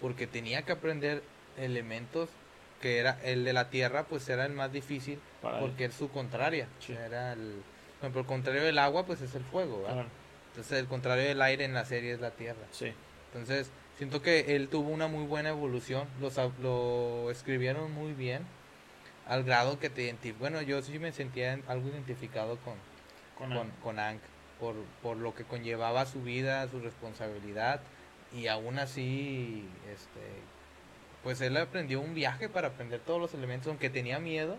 [0.00, 1.24] Porque tenía que aprender
[1.56, 2.28] elementos
[2.80, 5.18] que era el de la tierra, pues era el más difícil.
[5.42, 5.64] Para él.
[5.64, 6.68] Porque es su contraria.
[6.88, 7.60] Era el,
[8.00, 9.78] por el contrario del agua, pues es el fuego.
[9.78, 9.94] ¿verdad?
[9.94, 10.08] Claro,
[10.58, 12.58] Entonces, el contrario del aire en la serie es la tierra.
[12.72, 12.92] sí.
[13.32, 18.42] Entonces, siento que él tuvo una muy buena evolución, lo, sab- lo escribieron muy bien,
[19.28, 20.40] al grado que te identificó.
[20.40, 22.74] Bueno, yo sí me sentía en- algo identificado con,
[23.36, 24.18] Con, con, con Aang,
[24.58, 27.80] por, por lo que conllevaba su vida, su responsabilidad,
[28.34, 30.26] y aún así, este,
[31.22, 34.56] pues él aprendió un viaje para aprender todos los elementos, aunque tenía miedo.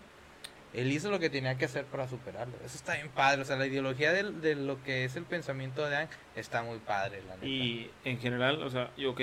[0.72, 2.54] Él hizo lo que tenía que hacer para superarlo.
[2.64, 3.42] Eso está bien padre.
[3.42, 6.78] O sea, la ideología del- de, lo que es el pensamiento de Aang está muy
[6.78, 7.46] padre, la neta.
[7.46, 9.20] Y en general, o sea, ok,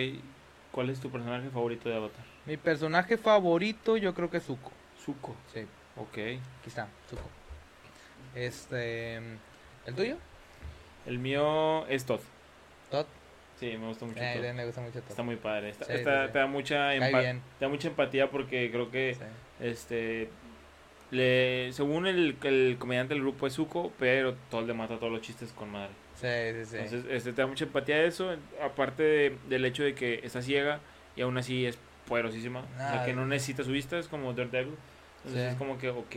[0.71, 2.25] ¿cuál es tu personaje favorito de Avatar?
[2.45, 4.71] Mi personaje favorito yo creo que es Zuko.
[5.03, 5.35] Zuko.
[5.53, 5.61] Sí,
[5.95, 6.17] Ok.
[6.17, 7.29] aquí está, Zuko.
[8.35, 10.17] Este, ¿el tuyo?
[11.05, 12.19] El mío es Todd.
[12.91, 13.05] Todd.
[13.59, 14.53] Sí, me gusta mucho Eh, Todd.
[14.53, 14.99] me gusta mucho.
[14.99, 15.69] Está muy padre.
[15.69, 16.33] Está, Sí, está- sí, sí.
[16.33, 17.41] Te da mucha Cae empa- bien.
[17.57, 19.15] te da mucha empatía porque creo que
[19.59, 20.29] este
[21.11, 25.21] le según el, el comediante del grupo es Zuko, pero Todd le mata todos los
[25.21, 25.91] chistes con madre.
[26.15, 26.75] Sí, sí, sí.
[26.77, 30.79] Entonces, este, te da mucha empatía eso, aparte de- del hecho de que está ciega
[31.15, 32.61] y aún así es poderosísima.
[32.61, 34.73] o sea, Ah, que no necesita su vista, es como Daredevil.
[35.17, 35.49] Entonces Sí.
[35.51, 36.15] es como que, ok.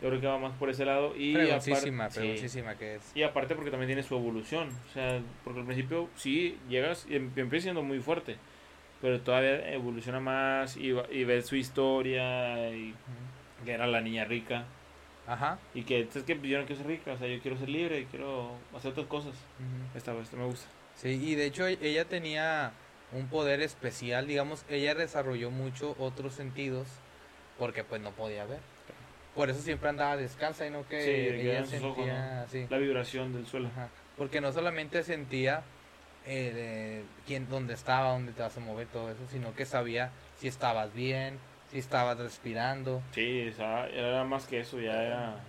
[0.00, 1.14] Yo creo que va más por ese lado.
[1.16, 1.72] Y sí.
[1.72, 3.12] fregoncísima que es.
[3.16, 4.68] Y aparte porque también tiene su evolución.
[4.90, 8.36] O sea, porque al principio sí llegas y em- empieza siendo muy fuerte.
[9.00, 12.94] Pero todavía evoluciona más y, y ves su historia y
[13.64, 14.64] que era la niña rica.
[15.26, 15.58] Ajá.
[15.74, 18.06] Y que es que yo no quiero ser rica, o sea, yo quiero ser libre,
[18.10, 19.34] quiero hacer otras cosas.
[19.34, 19.98] Ujú.
[19.98, 20.66] Esta vez me gusta.
[20.96, 22.72] Sí, y de hecho ella tenía
[23.12, 26.88] un poder especial, digamos, ella desarrolló mucho otros sentidos
[27.58, 28.60] porque pues no podía ver.
[29.34, 32.66] Por eso siempre andaba descalza y no que Sí, ella sentía, ojos, sí.
[32.68, 33.68] La vibración del suelo.
[33.68, 33.88] Ajá.
[34.16, 35.62] Porque no solamente sentía
[36.28, 40.12] eh, de quién, dónde estaba, dónde te vas a mover, todo eso, sino que sabía
[40.36, 41.38] si estabas bien,
[41.70, 43.02] si estabas respirando.
[43.12, 45.40] Sí, o sea, era más que eso, ya era...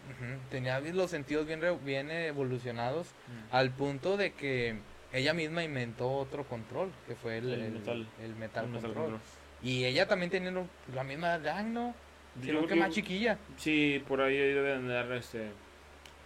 [0.50, 3.08] Tenía los sentidos bien, bien evolucionados
[3.52, 4.80] al punto de que
[5.14, 8.08] ella misma inventó otro control, que fue el, El el- metal.
[8.22, 8.94] el metal El control.
[8.94, 9.20] control.
[9.62, 10.66] Y ella también teniendo
[10.96, 11.94] la misma edad, ¿no?
[12.42, 13.38] Creo que más chiquilla.
[13.58, 15.52] Sí, por ahí debe andar este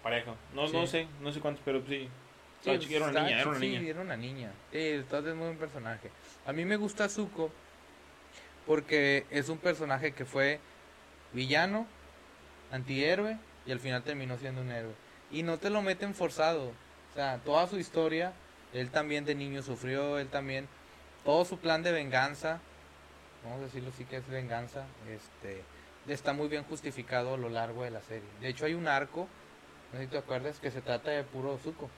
[0.03, 0.35] pareja.
[0.53, 2.07] No, no sé, no sé cuántos, pero sí.
[2.63, 3.79] Sí, era una niña, era una niña.
[3.79, 4.51] Sí, era una niña.
[4.71, 6.09] Sí, entonces es muy buen personaje.
[6.45, 7.51] A mí me gusta Zuko
[8.65, 10.59] porque es un personaje que fue
[11.33, 11.85] villano,
[12.71, 14.93] antihéroe y al final terminó siendo un héroe.
[15.31, 16.69] Y no te lo meten forzado.
[17.11, 18.33] O sea, toda su historia,
[18.73, 20.67] él también de niño sufrió, él también,
[21.25, 22.59] todo su plan de venganza,
[23.43, 25.61] vamos a decirlo así que es venganza, este,
[26.07, 28.27] está muy bien justificado a lo largo de la serie.
[28.39, 29.27] De hecho hay un arco,
[29.91, 31.89] no sé si te acuerdas, que se trata de puro Zuko.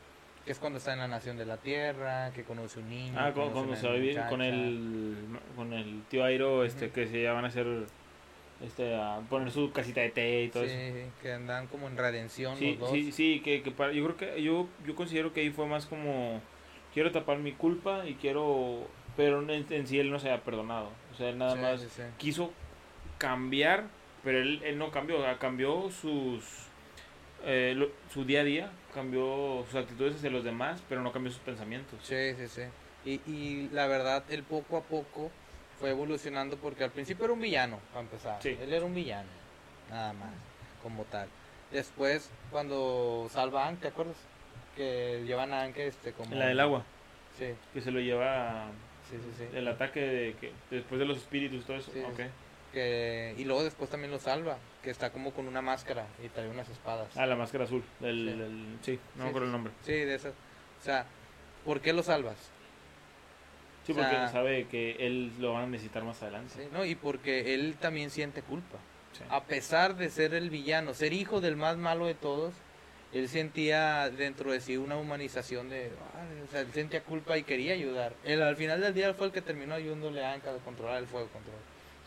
[0.46, 3.14] Que es cuando está en la nación de la tierra, que conoce un niño.
[3.18, 7.08] Ah, conoce cuando se va a vivir con el con el tío Airo, este que
[7.08, 7.66] se ya van a hacer
[8.64, 11.10] este a poner su casita de té y todo Sí, eso.
[11.22, 12.92] que andan como en redención Sí, los dos.
[12.92, 15.88] sí, sí, que, que para- yo creo que yo yo considero que ahí fue más
[15.88, 16.40] como
[16.94, 20.90] quiero tapar mi culpa y quiero pero en, en sí él no se había perdonado.
[21.12, 22.02] O sea, él nada Sí, más sí.
[22.18, 22.52] quiso
[23.18, 23.86] cambiar,
[24.24, 26.68] pero él, él no cambió, o sea, cambió sus
[27.46, 31.32] eh, lo- su día a día, cambió sus actitudes hacia los demás, pero no cambió
[31.32, 32.00] sus pensamientos.
[32.04, 32.62] Sí, sí, sí.
[33.06, 35.32] Y, y la verdad, él poco a poco
[35.80, 38.42] fue evolucionando porque al principio era un villano, para empezar.
[38.42, 38.58] Sí.
[38.62, 39.30] Él era un villano,
[39.90, 40.32] nada más,
[40.82, 41.28] como tal.
[41.72, 44.16] Después, cuando salva a Aang, ¿te acuerdas?
[44.76, 46.34] Que llevan a Aang este, como...
[46.36, 46.84] La del agua.
[47.38, 48.68] Sí, que se lo lleva
[49.10, 49.58] sí, sí, sí.
[49.58, 51.92] el ataque de que después de los espíritus todo eso.
[51.92, 52.22] Sí, ok.
[52.72, 56.48] Que, y luego después también lo salva, que está como con una máscara y trae
[56.48, 57.08] unas espadas.
[57.18, 57.84] Ah, la máscara azul.
[58.00, 58.38] Del, Sí.
[58.38, 59.74] del- sí, no me acuerdo sí, el nombre.
[59.84, 60.32] Sí, de esas.
[60.80, 61.06] O sea,
[61.66, 62.38] ¿por qué lo salvas?
[63.86, 66.54] Sí, O sea- porque sabe que él lo van a necesitar más adelante.
[66.56, 66.86] Sí, ¿no?
[66.86, 68.78] Y porque él también siente culpa.
[69.14, 69.24] Sí.
[69.30, 72.54] A pesar de ser el villano, ser hijo del más malo de todos,
[73.14, 75.92] él sentía dentro de sí una humanización de...
[76.16, 78.14] "Ay", o sea, él sentía culpa y quería ayudar.
[78.24, 81.08] Él al final del día fue el que terminó ayudándole a Anka a controlar el
[81.08, 81.28] fuego.
[81.30, 81.56] Control.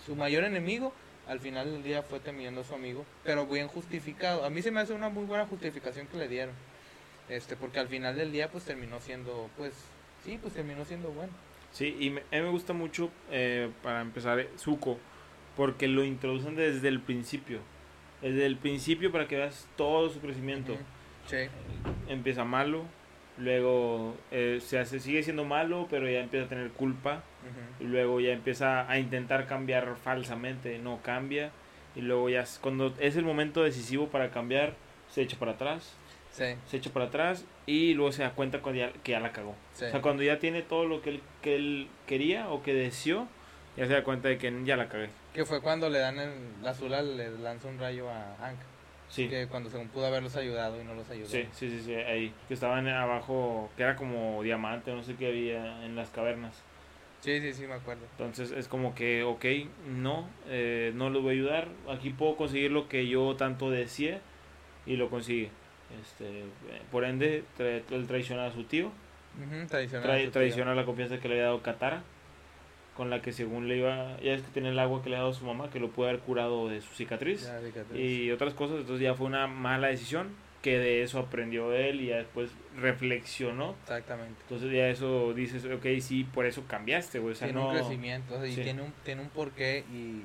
[0.04, 0.92] Su mayor enemigo,
[1.28, 4.44] al final del día fue terminando su amigo, pero bien justificado.
[4.44, 6.54] A mí se me hace una muy buena justificación que le dieron.
[7.28, 9.74] Este, porque al final del día pues terminó siendo, pues,
[10.24, 11.32] sí, pues terminó siendo bueno.
[11.72, 14.98] Sí, y me, a mí me gusta mucho, eh, para empezar, eh, Zuko,
[15.54, 17.60] porque lo introducen desde el principio.
[18.22, 20.76] Desde el principio para que veas todo su crecimiento.
[21.26, 21.36] Sí.
[22.08, 22.84] Empieza malo,
[23.38, 27.22] luego eh, se hace, sigue siendo malo, pero ya empieza a tener culpa.
[27.80, 31.50] Y luego ya empieza a intentar cambiar falsamente, no cambia.
[31.96, 34.74] Y luego ya cuando es el momento decisivo para cambiar,
[35.10, 35.94] se echa para atrás,
[36.30, 39.32] Sí, se echa para atrás y luego se da cuenta cuando ya- que ya la
[39.32, 39.54] cagó.
[39.72, 39.86] sí.
[39.86, 43.26] O sea, cuando ya tiene todo lo que él, que él quería o que deseó,
[43.76, 45.08] ya se da cuenta de que ya la cagué.
[45.32, 46.30] Que fue cuando le dan el,
[46.62, 48.58] la Azula le lanza un rayo a Hank.
[49.08, 51.28] Sí, Que cuando según pudo haberlos ayudado y no los ayudó.
[51.28, 52.32] sí, sí, sí, sí, ahí.
[52.46, 56.54] Que estaban abajo, que era como diamante, no sé qué había en las cavernas.
[57.20, 58.02] sí, sí, sí, me acuerdo.
[58.12, 59.44] Entonces es como que, ok,
[59.88, 61.68] no, eh, no los voy a ayudar.
[61.90, 64.20] Aquí puedo conseguir lo que yo tanto deseé
[64.86, 65.50] y lo consigue.
[66.02, 68.88] Este, eh, por ende, tra- él traiciona a su tío,
[69.38, 70.32] Ujú, traicionar a trae, su tío.
[70.32, 72.02] traiciona la confianza que le había dado Katara,
[72.98, 75.20] con la que según le iba, ya es que tiene el agua que le ha
[75.20, 77.98] dado su mamá, que lo puede haber curado de su cicatriz Ya, cicatriz.
[77.98, 78.80] y otras cosas.
[78.80, 83.76] Entonces ya fue una mala decisión, que de eso aprendió él y ya después reflexionó.
[83.82, 84.34] Exactamente.
[84.42, 87.32] Entonces ya eso dices, ok, sí, por eso cambiaste, güey.
[87.32, 87.68] O sea, tiene no...
[87.68, 90.22] un crecimiento o sea, y tiene un, tiene un porqué y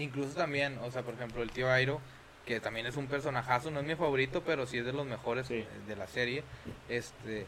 [0.00, 2.00] incluso también, o sea, por ejemplo, el tío Airo,
[2.44, 5.46] que también es un personajazo, no es mi favorito, pero sí es de los mejores
[5.46, 5.64] Sí.
[5.86, 6.42] de la serie,
[6.88, 7.46] este,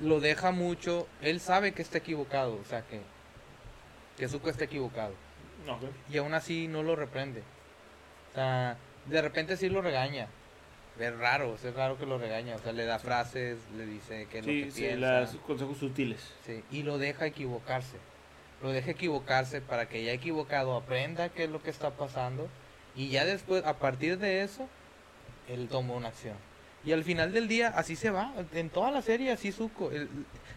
[0.00, 3.00] lo deja mucho, él sabe que está equivocado, o sea, que,
[4.18, 5.14] que Zuko está equivocado.
[5.68, 5.82] Ok.
[6.10, 7.42] y aún así no lo reprende.
[8.30, 8.76] O sea,
[9.06, 10.28] de repente sí lo regaña.
[10.98, 12.56] Es raro, es raro que lo regaña.
[12.56, 15.20] O sea, le da frases, le dice qué es lo Sí, que sí, piensa.
[15.20, 16.34] los consejos sutiles.
[16.46, 17.96] Sí, y lo deja equivocarse.
[18.62, 22.48] Lo deja equivocarse para que ya equivocado aprenda qué es lo que está pasando.
[22.96, 24.66] Y ya después, a partir de eso,
[25.48, 26.36] él toma una acción.
[26.88, 28.32] Y al final del día, así se va.
[28.54, 29.90] En toda la serie, así Zuko.
[29.90, 30.08] El-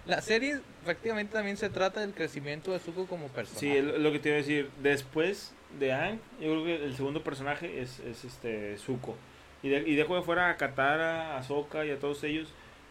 [0.05, 3.59] la serie prácticamente también se trata del crecimiento de Zuko como persona.
[3.59, 4.69] Sí, lo que te iba a decir.
[4.81, 9.17] Después de Aang, yo creo que el segundo personaje es, es este Zuko.
[9.61, 12.47] Y, de- y dejo de fuera a Katara, a Sokka y a todos ellos.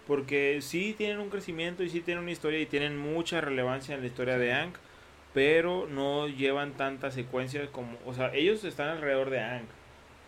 [0.06, 4.02] Porque sí tienen un crecimiento y sí tienen una historia y tienen mucha relevancia en
[4.02, 4.72] la historia de Aang.
[5.32, 7.96] Pero no llevan tanta secuencia como...
[8.04, 9.64] O sea, ellos están alrededor de Aang.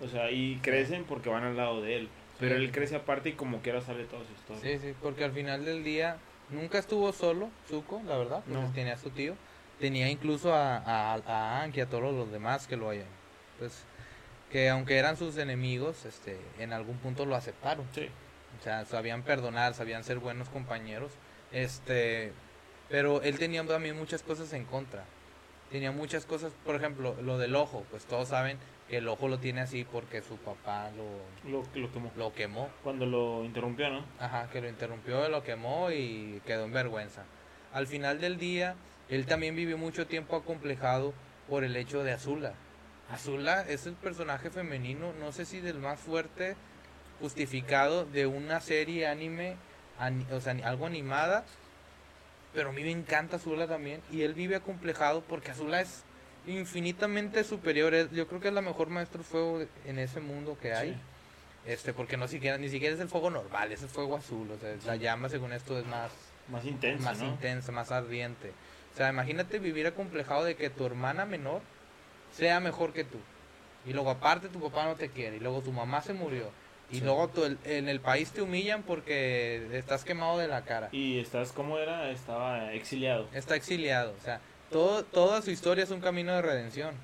[0.01, 2.09] O sea, y crecen porque van al lado de él.
[2.43, 4.63] Pero él crece aparte y como quiera sale toda su historia.
[4.63, 6.17] Sí, sí, porque al final del día
[6.51, 8.73] nunca estuvo solo, Zuko, la verdad, pues No.
[8.73, 9.35] tenía a su tío,
[9.81, 13.07] tenía incluso a, a, a y a todos los demás que lo hayan,
[13.59, 13.85] pues,
[14.51, 18.09] que aunque eran sus enemigos, este, en algún punto lo aceptaron, Sí.
[18.61, 21.13] o sea, sabían perdonar, sabían ser buenos compañeros,
[21.53, 22.33] este,
[22.89, 25.05] pero él tenía también muchas cosas en contra,
[25.71, 28.59] tenía muchas cosas, por ejemplo, lo del ojo, pues todos saben
[28.99, 32.13] el ojo lo tiene así porque su papá lo, Lo, lo quemó.
[32.17, 34.05] lo quemó, Cuando lo interrumpió, ¿no?
[34.19, 37.25] Ajá, que lo interrumpió, lo quemó y quedó en vergüenza.
[37.73, 38.75] Al final del día,
[39.09, 41.15] él también vivió mucho tiempo acomplejado
[41.49, 42.55] por el hecho de Azula.
[43.11, 46.55] Azula es el personaje femenino, no sé si del más fuerte,
[47.21, 49.57] justificado de una serie anime,
[49.99, 51.45] ani- o sea, algo animada,
[52.53, 56.05] pero a mí me encanta Azula también, y él vive acomplejado porque Azula es
[56.47, 60.57] infinitamente superior, es- yo creo que es la mejor maestro de fuego en ese mundo
[60.61, 60.91] que hay.
[60.93, 60.97] Sí.
[61.71, 64.59] Este, porque no siquiera, ni siquiera es el fuego normal, es el fuego azul, o
[64.59, 66.11] sea, la llama según esto es más,
[66.49, 67.27] Más intensa, más ¿no?
[67.27, 68.51] intensa, más ardiente.
[68.93, 71.61] O sea, imagínate vivir acomplejado de que tu hermana menor
[72.37, 73.19] sea mejor que tú.
[73.87, 76.51] Y luego aparte tu papá no te quiere, y luego tu mamá se murió.
[76.91, 77.01] Y Sí.
[77.05, 80.89] luego tu- en el país te humillan porque estás quemado de la cara.
[80.93, 82.11] Y estás, ¿cómo era?
[82.11, 83.29] Estaba exiliado.
[83.33, 84.41] Está exiliado, o sea,
[84.73, 86.95] todo, toda su historia es un camino de redención,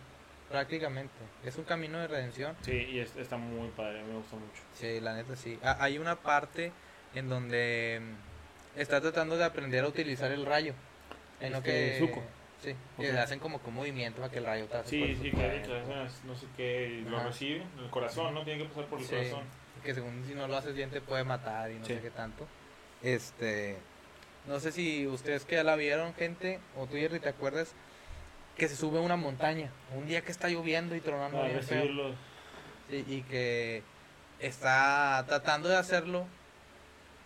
[0.51, 1.13] prácticamente.
[1.45, 2.57] Es un camino de redención.
[2.63, 4.63] Sí, y es- está muy padre, me gusta mucho.
[4.75, 5.59] Sí, la neta sí.
[5.63, 6.73] Ah, hay una parte
[7.15, 10.75] en donde mm, está tratando de aprender a utilizar el rayo.
[11.41, 12.23] En lo Este, que Zuko.
[12.61, 13.15] Sí, que Ok.
[13.15, 15.85] le hacen como que un movimiento para que el rayo Sí, sí, que, que
[16.25, 18.43] no sé qué, lo recibe, el corazón, ¿no?
[18.43, 19.43] Tiene que pasar por el Sí, corazón.
[19.85, 21.95] que según si no lo haces bien te puede matar y no Sí.
[21.95, 22.49] sé qué tanto.
[23.01, 23.79] Este,
[24.49, 27.73] No sé si ustedes que ya la vieron, gente, o tú, Jerry, te acuerdas,
[28.57, 32.15] que se sube a una montaña, un día que está lloviendo y tronando bien feo,
[32.91, 33.83] sí, y que
[34.41, 36.27] está tratando de hacerlo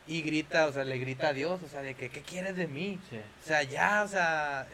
[0.06, 2.66] y grita, o sea, le grita a Dios, o sea, de que, ¿qué quieres de
[2.66, 2.98] mí?
[3.08, 3.16] Sí.
[3.16, 4.66] O sea, ya, o sea,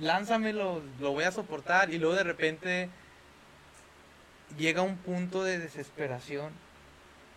[0.00, 1.90] lánzamelo, lo voy a soportar.
[1.92, 2.88] Y luego de repente
[4.58, 6.52] llega un punto de desesperación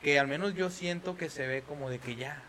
[0.01, 2.41] que al menos yo siento que se ve como de que ya,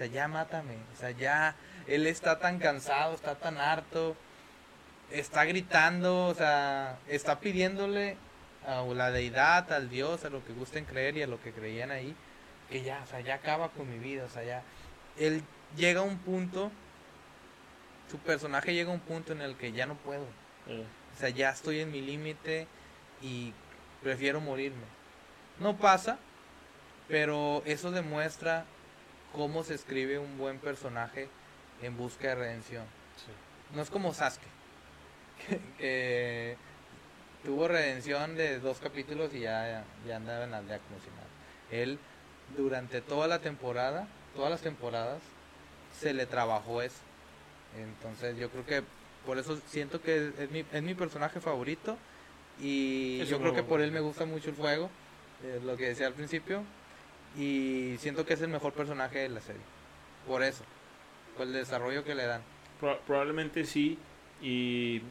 [0.00, 1.54] sea, ya mátame, o sea, ya,
[1.86, 4.16] él está tan cansado, está tan harto,
[5.10, 8.16] está gritando, o sea, está pidiéndole
[8.66, 11.90] a la deidad, al Dios, a lo que gusten creer y a lo que creían
[11.90, 12.16] ahí,
[12.70, 14.62] que ya, o sea, ya acaba con mi vida, o sea, ya,
[15.18, 15.42] él
[15.76, 16.70] llega a un punto,
[18.10, 20.24] su personaje llega a un punto en el que ya no puedo,
[20.66, 22.66] o sea, ya estoy en mi límite
[23.20, 23.52] y
[24.02, 24.84] prefiero morirme.
[25.58, 26.18] No pasa,
[27.06, 28.64] pero eso demuestra
[29.34, 31.28] cómo se escribe un buen personaje
[31.82, 32.84] en busca de redención.
[33.16, 33.32] sí.
[33.74, 34.46] No es como Sasuke,
[35.46, 36.56] que, que
[37.44, 41.26] tuvo redención de dos capítulos y ya, ya andaba en la aldea como si nada.
[41.70, 41.98] Él,
[42.56, 45.22] durante toda la temporada, todas las temporadas,
[45.98, 46.98] se le trabajó eso.
[47.78, 48.82] Entonces yo creo que
[49.24, 51.96] por eso siento que es, mi, es mi personaje favorito
[52.60, 54.90] y Es yo creo que por él me gusta mucho el juego,
[55.44, 56.64] eh, lo que decía al principio,
[57.38, 59.62] y siento que es el mejor personaje de la serie.
[60.26, 60.64] Por eso,
[61.36, 62.42] por el desarrollo que le dan.
[62.80, 63.98] Pro- probablemente sí.
[64.42, 65.02] Y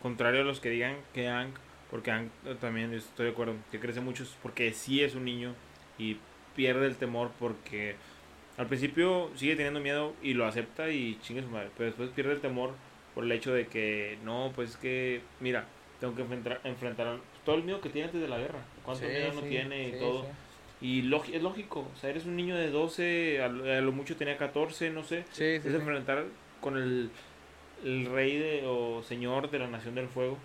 [0.00, 1.56] contrario a los que digan que Hank,
[1.90, 5.24] porque Hank eh, también estoy de acuerdo, que crece mucho es porque sí es un
[5.24, 5.54] niño
[5.98, 6.16] y
[6.54, 7.96] pierde el temor porque
[8.56, 12.32] al principio sigue teniendo miedo y lo acepta y chingue su madre, pero después pierde
[12.32, 12.72] el temor
[13.14, 15.66] por el hecho de que no, pues es que, mira,
[16.00, 19.12] tengo que enfrentar, enfrentar todo el miedo que tiene antes de la guerra, cuánto Sí,
[19.12, 20.26] miedo no sí, tiene y todo.
[20.80, 24.90] Y es lógico, o sea, eres un niño de 12, a lo, mucho tenía 14,
[24.90, 25.24] no sé.
[25.32, 25.68] Sí, sí, Es sí.
[25.74, 26.24] enfrentar
[26.60, 27.10] con el,
[27.84, 30.38] el rey de, o señor de la nación del fuego.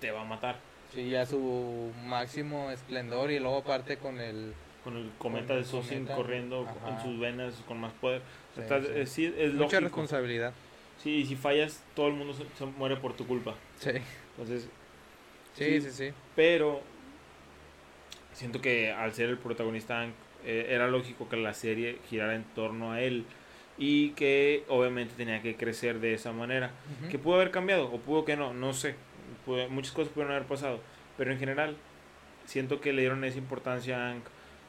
[0.00, 0.56] Te va a matar.
[0.94, 4.52] Sí, ya su máximo esplendor y luego aparte con el...
[4.84, 6.90] Con el cometa Con de Sosin corriendo ajá.
[6.96, 8.20] en sus venas con más poder.
[8.54, 8.62] Sí,
[9.06, 9.24] sí.
[9.26, 9.80] eh, es Mucha lógico.
[9.80, 10.52] responsabilidad.
[11.02, 13.54] Sí, y si fallas, todo el mundo se, se muere por tu culpa.
[13.78, 13.90] Sí,
[14.32, 14.68] Entonces,
[15.54, 15.80] Sí.
[15.80, 16.12] sí, sí.
[16.36, 16.82] pero
[18.34, 20.06] siento que al ser el protagonista
[20.44, 23.24] eh, era lógico que la serie girara en torno a él
[23.78, 26.70] y que obviamente tenía que crecer de esa manera.
[27.10, 28.94] Que pudo haber cambiado o pudo que no, no sé.
[29.70, 30.80] Muchas cosas pudieron haber pasado.
[31.16, 31.76] Pero en general,
[32.44, 34.24] siento que le dieron esa importancia a Hank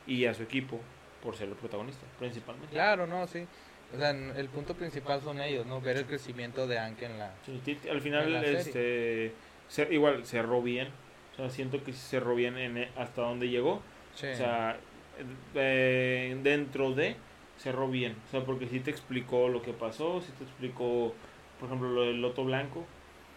[0.07, 0.79] y a su equipo
[1.21, 2.73] por ser el protagonista, principalmente.
[2.73, 3.45] Claro, no, sí.
[3.93, 5.81] O sea, el punto principal son ellos, ¿no?
[5.81, 7.33] Ver el crecimiento de Anke en la...
[7.45, 9.31] Sí, al final, este,
[9.91, 10.89] igual cerró bien.
[11.35, 13.81] O sea, siento que cerró bien en, e- hasta donde llegó.
[14.15, 14.27] Sí.
[14.27, 14.77] O sea,
[15.55, 17.15] eh, dentro de
[17.57, 18.15] cerró bien.
[18.27, 21.13] O sea, porque sí te explicó lo que pasó, sí te explicó,
[21.59, 22.85] por ejemplo, lo del loto blanco.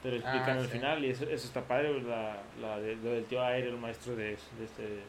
[0.02, 0.72] Te lo explican Ah, al sí.
[0.72, 2.00] final y eso, eso está padre.
[2.02, 4.24] La, la de- lo del tío Aire, el maestro de,
[4.58, 5.00] de este.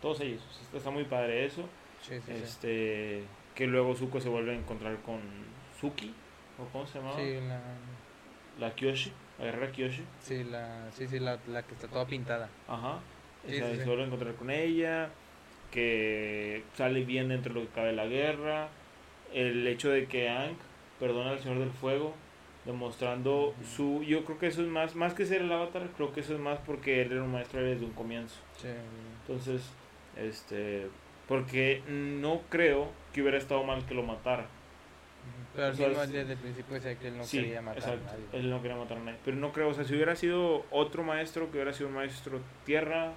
[0.00, 0.42] Todos ellos.
[0.62, 1.62] Está, está muy padre eso.
[2.02, 2.32] sí, sí, sí.
[2.44, 3.24] este
[3.56, 5.18] Que luego Zuko se vuelve a encontrar con
[5.80, 6.14] Suki.
[6.60, 7.20] ¿O cómo se llamaba?
[7.20, 7.60] La,
[8.68, 9.12] La Kyoshi.
[9.38, 10.02] La guerrera Kyoshi.
[10.20, 12.48] sí, la, sí, sí, la, la que está toda pintada.
[12.66, 12.94] Ajá.
[13.46, 13.86] O Sí, sea, sí, se sí.
[13.86, 15.10] vuelve a encontrar con ella,
[15.70, 18.68] que sale bien dentro de lo que cabe la guerra,
[19.32, 20.56] el hecho de que Aang
[20.98, 22.14] perdona al Señor del Fuego,
[22.64, 24.02] demostrando su...
[24.02, 26.40] Yo creo que eso es más, más que ser el avatar, creo que eso es
[26.40, 28.36] más porque él era un maestro desde un comienzo.
[28.60, 28.68] Sí.
[29.22, 29.62] Entonces,
[30.16, 30.88] este...
[31.28, 34.46] Porque no creo que hubiera estado mal que lo matara.
[35.54, 37.62] Pero al O sea, mismo es- desde el principio decía que él no sí, quería
[37.62, 38.08] matar exacto.
[38.08, 38.24] a nadie.
[38.32, 39.18] Él no quería matar a nadie.
[39.24, 42.40] Pero no creo, o sea, si hubiera sido otro maestro, que hubiera sido un maestro
[42.64, 43.12] tierra,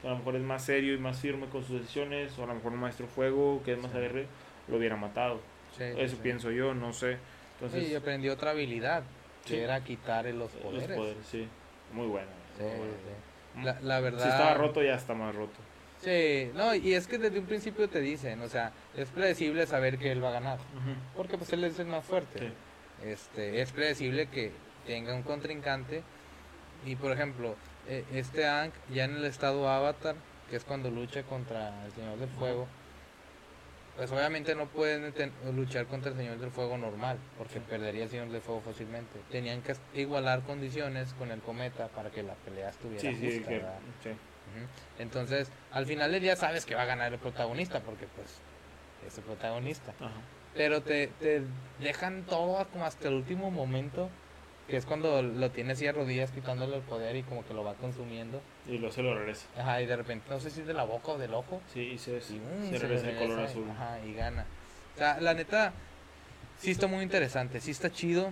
[0.00, 2.46] que a lo mejor es más serio y más firme con sus decisiones, o a
[2.46, 3.98] lo mejor un maestro fuego, que es más Sí.
[3.98, 4.26] aguerrido,
[4.68, 5.40] lo hubiera matado.
[5.76, 6.20] Sí, sí, Eso sí.
[6.22, 7.16] pienso yo, no sé.
[7.54, 9.02] Entonces, Sí, y aprendió otra habilidad,
[9.44, 9.56] que Sí.
[9.60, 10.96] era quitarle los los poderes.
[10.96, 11.48] poderes, sí.
[11.92, 12.28] Muy bueno.
[12.56, 12.92] Sí, muy bueno.
[13.04, 13.62] sí.
[13.64, 14.22] La, la verdad...
[14.22, 15.58] Si estaba roto, ya está más roto.
[16.02, 19.98] Sí, no, y es que desde un principio te dicen, o sea, es predecible saber
[19.98, 20.58] que él va a ganar,
[21.16, 22.38] porque pues él es el más fuerte.
[22.40, 22.52] Sí.
[23.08, 24.52] Este, es predecible que
[24.86, 26.02] tenga un contrincante
[26.84, 27.56] y por ejemplo,
[27.88, 30.16] eh, este Aang ya en el estado Avatar,
[30.50, 32.66] que es cuando lucha contra el Señor del Fuego,
[33.96, 35.12] pues obviamente no pueden
[35.54, 37.60] luchar contra el Señor del Fuego normal, porque Sí.
[37.68, 39.20] perdería el Señor del Fuego fácilmente.
[39.30, 43.48] Tenían que igualar condiciones con el cometa para que la pelea estuviera Sí, sí, justa,
[43.48, 43.78] que- ¿verdad?
[44.02, 44.10] sí.
[44.98, 48.28] Entonces, al final del día sabes que va a ganar el protagonista, porque pues
[49.06, 49.92] es el protagonista.
[50.00, 50.12] Ajá.
[50.54, 51.42] Pero te, te
[51.80, 54.10] dejan todo como hasta el último momento,
[54.68, 57.64] que es cuando lo tienes así a rodillas quitándole el poder y como que lo
[57.64, 58.40] va consumiendo.
[58.66, 59.46] Y luego se lo regresa.
[59.56, 61.96] Ajá, y de repente, no sé si es de la boca o del ojo, Sí,
[61.98, 63.70] se, y se mm, se le regresa el color azul.
[63.70, 64.46] Ajá, y gana.
[64.94, 65.72] O sea, la neta,
[66.62, 68.30] Sí está muy interesante, sí está chido.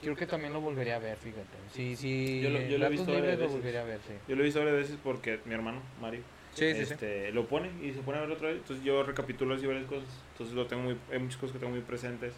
[0.00, 1.44] Creo que también lo volvería a ver, fíjate.
[1.72, 2.40] Sí, sí.
[2.42, 3.52] Yo lo- yo lo he visto varias veces.
[3.52, 4.14] volvería a ver, sí.
[4.28, 6.22] Yo lo he visto varias veces porque mi hermano, Mario,
[6.54, 6.92] Sí, sí, sí.
[6.94, 8.56] este, lo pone y se pone a ver otra vez.
[8.58, 10.08] Entonces yo recapitulo así varias cosas.
[10.32, 12.32] Entonces lo tengo muy, hay muchas cosas que tengo muy presentes.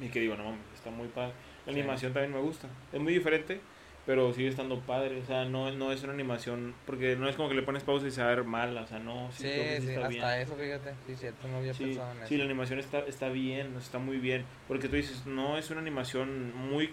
[0.00, 1.32] Y que digo, no mames, está muy padre.
[1.66, 2.68] La animación también me gusta.
[2.92, 3.60] Es muy diferente,
[4.08, 5.20] pero sigue estando padre.
[5.20, 8.06] O sea, no, no es una animación, porque no es como que le pones pausa
[8.06, 8.74] y se va a ver mal.
[8.78, 10.24] O sea, no, Sí, sí, está hasta bien.
[10.40, 10.94] eso, fíjate.
[11.06, 12.26] Sí, cierto, no había Sí, pensado en eso.
[12.28, 14.46] sí, la animación está, está bien, está muy bien.
[14.66, 16.88] Porque tú dices, no es una animación muy,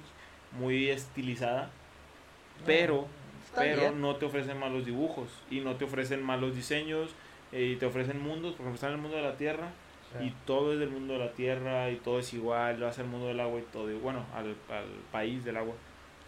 [0.59, 1.69] muy estilizada,
[2.65, 3.07] pero,
[3.45, 4.01] Está pero bien.
[4.01, 7.11] no te ofrecen malos dibujos y no te ofrecen malos diseños
[7.53, 9.69] eh, y te ofrecen mundos, porque están en el mundo de la tierra
[10.19, 10.25] Sí.
[10.25, 13.27] y todo es del mundo de la tierra y todo es igual, vas al mundo
[13.27, 15.73] del agua y todo, y bueno, al, al país del agua,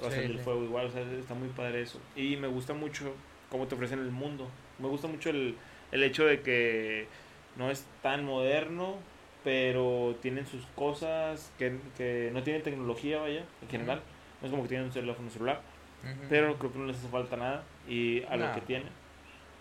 [0.01, 0.43] vas Sí, al del sí.
[0.43, 1.99] fuego igual, o sea, está muy padre eso.
[2.15, 3.13] Y me gusta mucho
[3.49, 5.55] cómo te ofrecen el mundo, me gusta mucho el,
[5.91, 7.07] el hecho de que
[7.55, 8.97] no es tan moderno,
[9.43, 14.01] pero tienen sus cosas que, que no tienen tecnología, vaya, en general.
[14.41, 15.61] No es como que tienen un teléfono celular,
[16.03, 16.25] Ujú.
[16.29, 18.53] pero creo que no les hace falta nada y a lo No.
[18.53, 18.89] que tienen.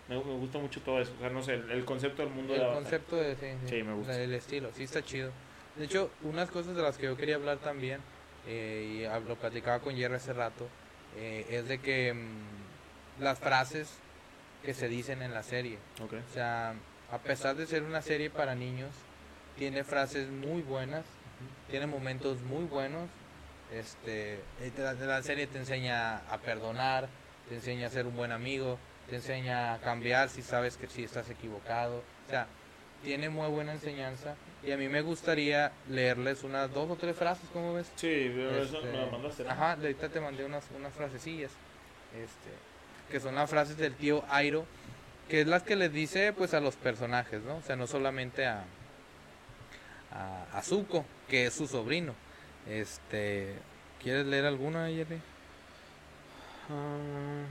[0.07, 2.53] Me, me gusta mucho todo eso, o sea, no sé, el, el concepto del mundo
[2.53, 4.21] El de concepto de, sí, Sí, me gusta.
[4.21, 5.31] El estilo, sí está chido.
[5.75, 7.99] De hecho, unas cosas de las que yo quería hablar también,
[8.47, 10.67] eh, y lo platicaba con Jerry hace rato,
[11.17, 13.89] eh, es de que mm, las frases
[14.63, 16.13] que se dicen en la serie, Ok.
[16.29, 16.73] o sea,
[17.11, 18.91] a pesar de ser una serie para niños,
[19.57, 21.03] tiene frases muy buenas,
[21.69, 23.09] tiene momentos muy buenos.
[23.73, 27.09] Este, te- la, la serie te enseña a perdonar,
[27.49, 28.77] te enseña a ser un buen amigo,
[29.09, 31.97] te enseña a cambiar si sabes que si estás equivocado.
[32.27, 32.47] O sea,
[33.03, 34.35] tiene muy buena enseñanza
[34.67, 37.87] y a mí me gustaría leerles unas dos o tres frases, ¿cómo ves?
[37.95, 39.43] Sí, pero eso Este, me lo mandaste.
[39.45, 39.49] ¿no?
[39.51, 41.51] Ajá, de ahorita te mandé unas, unas frasecillas,
[42.13, 42.49] este,
[43.09, 44.65] que son las frases del tío Airo,
[45.29, 47.55] que es las que les dice pues a los personajes, ¿no?
[47.57, 48.65] O sea, no solamente a,
[50.11, 52.13] a, a Zuko, que es su sobrino.
[52.67, 53.55] Este,
[54.01, 55.21] ¿quieres leer alguna, Jerry?
[56.69, 57.45] Ah.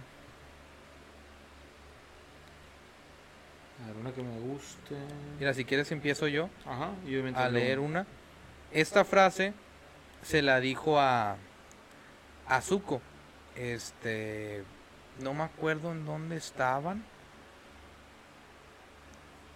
[3.82, 4.96] A ver, una que me guste.
[5.38, 8.06] Mira, si quieres empiezo yo Ajá, yo a leer una.
[8.72, 9.52] Esta frase
[10.22, 11.36] se la dijo a,
[12.48, 13.00] a Zuko.
[13.54, 14.64] Este,
[15.20, 17.04] no me acuerdo en dónde estaban.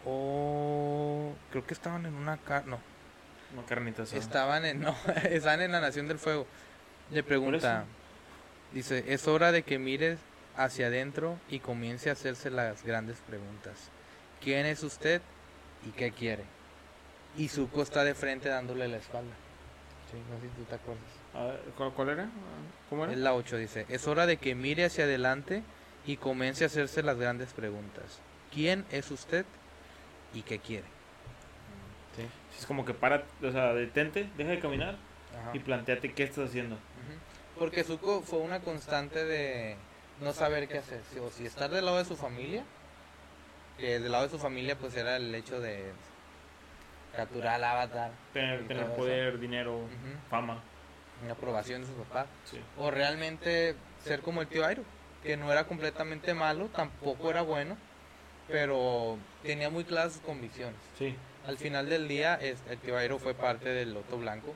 [0.05, 2.79] O creo que estaban en una ca- no,
[3.53, 4.19] Una carnita asada.
[4.21, 6.47] estaban en no, están en la Nación del Fuego.
[7.11, 7.85] Le pregunta,
[8.73, 10.19] dice, es hora de que mires
[10.57, 13.91] hacia adentro y comience a hacerse las grandes preguntas.
[14.41, 15.21] ¿Quién es usted
[15.87, 16.45] y qué quiere?
[17.37, 19.35] Y Zuko está de frente dándole la espalda.
[20.11, 21.05] Sí, no sé si tú te acuerdas.
[21.35, 22.29] A ver, ¿cuál, cuál era?
[22.89, 23.13] ¿Cómo era?
[23.13, 25.63] Es la 8 dice, es hora de que mire hacia adelante
[26.07, 28.21] y comience a hacerse las grandes preguntas.
[28.53, 29.45] ¿Quién es usted
[30.35, 30.87] y qué quiere?
[32.17, 32.27] Sí.
[32.59, 34.97] Es como que para, o sea, detente, deja de caminar
[35.39, 35.51] Ajá.
[35.55, 36.77] y planteate qué estás haciendo.
[37.57, 39.77] Porque Zuko fue una constante de
[40.21, 41.03] no saber qué hacer.
[41.23, 42.65] O si estar del lado de su familia,
[43.81, 45.91] que del lado de su familia pues era el hecho de
[47.17, 49.81] capturar al avatar, Tener, poder, dinero,
[50.29, 50.63] fama.
[51.31, 52.27] aprobación de su papá.
[52.45, 52.61] Sí.
[52.79, 53.75] O realmente
[54.05, 54.83] ser como el tío Airo,
[55.23, 57.77] que no era completamente malo, tampoco era bueno,
[58.49, 60.79] pero tenía muy claras sus convicciones.
[60.99, 61.17] Sí.
[61.47, 64.55] Al final del día, el tío Airo fue parte del Loto Blanco.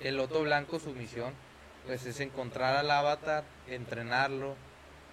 [0.00, 1.34] El Loto Blanco, su misión,
[1.86, 4.54] pues es encontrar al avatar, entrenarlo,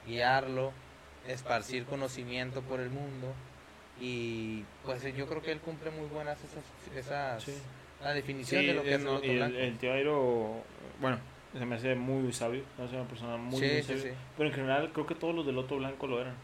[0.05, 0.71] guiarlo,
[1.27, 3.33] esparcir conocimiento por el mundo.
[3.99, 6.63] Y pues yo creo que él cumple muy buenas esas,
[6.95, 7.53] esas Sí.
[8.03, 9.19] la definición Sí, de lo que es el no,
[9.79, 10.63] tío Airo,
[11.01, 11.17] bueno,
[11.57, 14.13] se me hace muy sabio, hace una persona muy, sí, muy sabia.
[14.37, 16.35] Pero en general creo que todos los del Loto Blanco lo eran.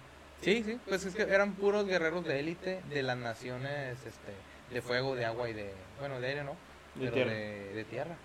[0.42, 4.34] Sí, sí, pues es que eran puros guerreros de élite de las naciones este,
[4.74, 6.56] de fuego, de agua y de, bueno, de aire, ¿no?
[6.96, 7.32] De Pero tierra.
[7.32, 8.16] De, de tierra.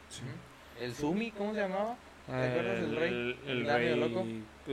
[0.81, 1.97] El Sumi, ¿cómo se llamaba?
[2.29, 3.09] ¿Te acuerdas del rey?
[3.09, 4.01] El, el ¿El árabe rey.
[4.01, 4.26] loco?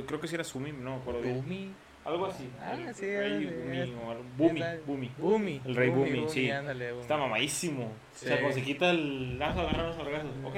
[0.06, 1.34] Creo que sí era Sumi, no me.
[1.34, 1.72] Bumi.
[2.04, 2.48] Algo así.
[2.62, 5.12] Ah, el sí, rey Bumi, es- o algo- Bumi, Bumi.
[5.18, 5.62] Bumi.
[5.66, 6.52] El rey Bumi, sí.
[6.52, 7.02] ándale, Bumi.
[7.02, 7.86] Está mamadísimo.
[7.86, 8.42] O sea, Sí.
[8.42, 10.30] cuando se quita el lazo, agarra los orgazos.
[10.44, 10.56] Ok.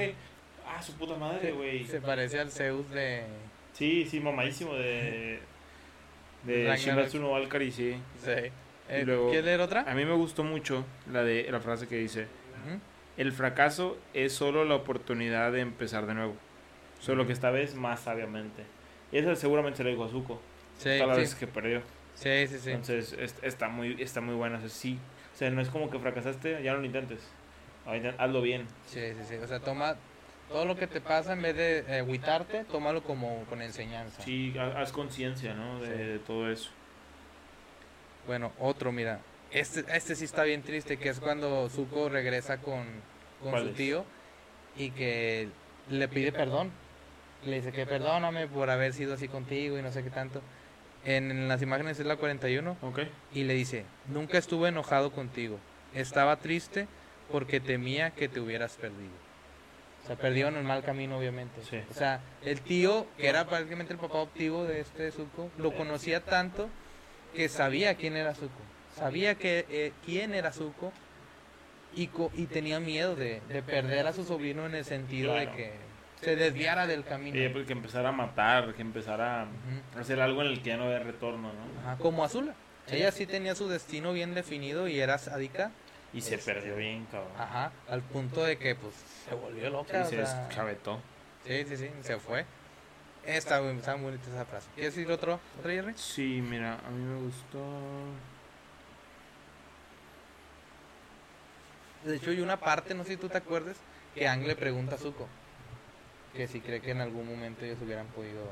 [0.68, 1.86] Ah, su puta madre, güey.
[1.86, 3.24] Se parece al Zeus de...
[3.72, 5.40] Sí, sí, mamadísimo de.
[6.44, 6.76] De.
[6.78, 7.96] Shimatsu no Valkyrie, sí.
[8.24, 8.32] Sí.
[8.90, 9.82] Eh, luego- ¿Quieres leer otra?
[9.90, 12.80] A mí me gustó mucho la de la frase que dice: Ujú.
[13.18, 16.36] El fracaso es solo la oportunidad de empezar de nuevo.
[17.00, 18.64] Solo que esta vez más sabiamente.
[19.12, 20.42] Y eso seguramente se lo dijo a Zuko.
[20.78, 21.22] Sí, todas las sí.
[21.22, 21.82] veces que perdió.
[22.16, 22.72] sí, sí, sí.
[22.72, 24.58] Entonces es- está muy está muy bueno.
[24.58, 24.98] O sea, sí.
[25.34, 27.20] O sea, no es como que fracasaste, ya no lo intentes.
[28.18, 28.66] Hazlo bien.
[28.88, 29.36] Sí, sí, sí.
[29.36, 29.96] O sea, toma
[30.50, 34.22] todo lo que te pasa en vez de eh, agüitarte, tómalo como con enseñanza.
[34.24, 35.80] Sí, ha- haz conciencia, ¿no?
[35.80, 35.94] De, Sí.
[36.04, 36.70] de todo eso.
[38.26, 39.20] Bueno, otro, mira.
[39.52, 42.84] Este, este sí está bien triste, que es cuando Zuko regresa con,
[43.42, 44.06] con ¿Cuál su tío
[44.76, 45.48] y que
[45.90, 46.72] le pide perdón.
[47.46, 50.42] Le dice que perdóname por haber sido así contigo y no sé qué tanto.
[51.06, 53.00] En, en las imágenes es la 41 Ok.
[53.34, 55.58] y le dice, nunca estuve enojado contigo.
[55.94, 56.88] Estaba triste
[57.32, 59.12] porque temía que te hubieras perdido.
[60.04, 61.62] O sea, perdido en el mal camino, obviamente.
[61.70, 61.80] Sí.
[61.90, 66.24] O sea, el tío, que era prácticamente el papá adoptivo de este Zuko, lo conocía
[66.24, 66.70] tanto
[67.36, 68.60] que sabía quién era Zuko.
[68.96, 70.92] Sabía que, eh, quién era Zuko
[71.96, 75.52] y, co- y tenía miedo de, de perder a su sobrino en el sentido Claro.
[75.52, 75.72] de que
[76.22, 77.38] se desviara del camino.
[77.40, 80.78] Y pues que empezara a matar, que empezara a hacer algo en el que ya
[80.78, 81.80] no había retorno, ¿no?
[81.82, 82.54] Ajá, como Azula.
[82.90, 85.72] Ella sí tenía su destino bien definido y era sádica.
[86.14, 87.32] Y se Este, perdió bien, cabrón.
[87.38, 88.94] Ajá, al punto de que pues
[89.28, 90.00] se volvió loca.
[90.00, 91.00] Y o se deschavetó.
[91.46, 92.46] sí, sí, sí, se fue.
[93.26, 94.68] Está, muy- está muy bonita esa frase.
[94.74, 95.94] ¿Quieres decir otro, otro Jerry?
[95.98, 97.60] Sí, mira, a mí me gustó.
[102.06, 103.76] De hecho, hay una parte, no sé si tú te acuerdas,
[104.16, 105.28] que Ang le pregunta a Zuko
[106.36, 108.44] que si cree que en algún momento ellos hubieran podido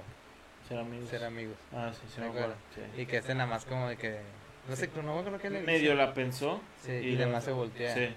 [0.68, 1.10] Ser amigos.
[1.10, 1.56] ser amigos.
[1.74, 2.54] Ah, sí, sí, ¿Me me acuerdo.
[2.56, 2.92] acuerdas?
[2.96, 3.02] sí.
[3.02, 4.20] Y que este nada más como de que...
[4.68, 5.62] No sé, no me qué le.
[5.62, 6.60] Medio la pensó.
[6.82, 7.94] Sí, y, lo- además se voltea.
[7.94, 8.10] Sí.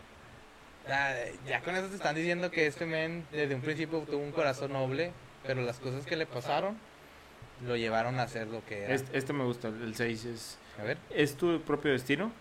[0.89, 1.15] Ya,
[1.47, 4.73] ya con eso te están diciendo que este men desde un principio tuvo un corazón
[4.73, 5.13] noble,
[5.45, 6.79] pero las cosas que le pasaron
[7.67, 8.95] lo llevaron a hacer lo que era.
[8.95, 10.59] Este, este me gusta, el 6 es...
[10.81, 12.33] A ver, ¿Es tu propio destino?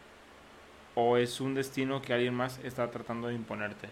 [0.95, 3.89] ¿O es un destino que alguien más está tratando de imponerte?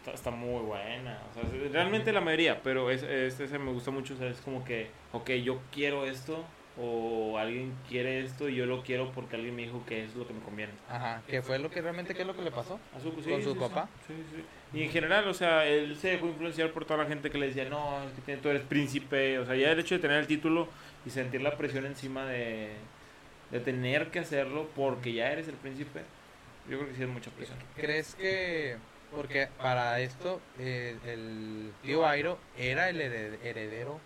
[0.00, 1.18] Está, está muy buena.
[1.30, 1.42] O sea,
[1.72, 4.14] realmente la mayoría, pero es, es- ese me gusta mucho.
[4.14, 6.44] o sea, es como que, ok, yo quiero esto,
[6.78, 10.26] o alguien quiere esto, y yo lo quiero porque alguien me dijo que es lo
[10.26, 10.72] que me conviene.
[10.88, 12.80] ajá, ¿qué fue lo que realmente qué es lo que le pasó?
[12.96, 13.88] A ¿Con su sí, papá?
[14.06, 14.44] Sí, sí.
[14.72, 17.48] Y en general, o sea, él se dejó influenciar por toda la gente que le
[17.48, 19.38] decía, no, es que tú eres príncipe.
[19.40, 20.68] O sea, ya el hecho de tener el título
[21.04, 22.70] y sentir la presión encima de,
[23.50, 26.02] de tener que hacerlo porque ya eres el príncipe,
[26.68, 27.58] yo creo que sí es mucha presión.
[27.76, 28.76] ¿Crees que
[29.14, 33.98] porque para esto eh, el tío Airo era el hered- heredero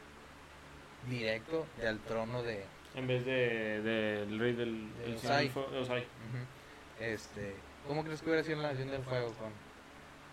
[1.09, 6.05] directo del trono de En vez de del rey del, De del Osai.
[7.01, 7.55] Este,
[7.87, 9.53] ¿cómo crees que hubiera sido la nación del fuego con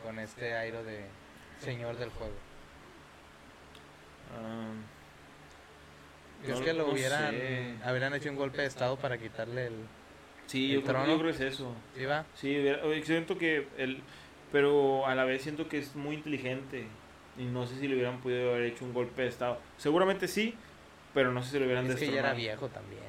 [0.04, 1.06] con este Airo de
[1.60, 2.34] señor del fuego?
[6.44, 7.76] ¿Crees No- que lo no hubieran sé.
[7.84, 9.74] habrían hecho un golpe de estado para quitarle el
[10.48, 11.12] sí, ¿El yo creo, trono?
[11.12, 11.76] yo creo que es eso.
[11.96, 12.26] ¿Sí va?
[12.36, 12.66] Sí,
[13.04, 14.02] siento que el
[14.52, 16.86] pero a la vez siento que es muy inteligente
[17.38, 19.58] y no sé si le hubieran podido haber hecho un golpe de estado.
[19.78, 20.56] Seguramente sí,
[21.14, 23.04] pero no sé si lo hubieran Es que ya era viejo también.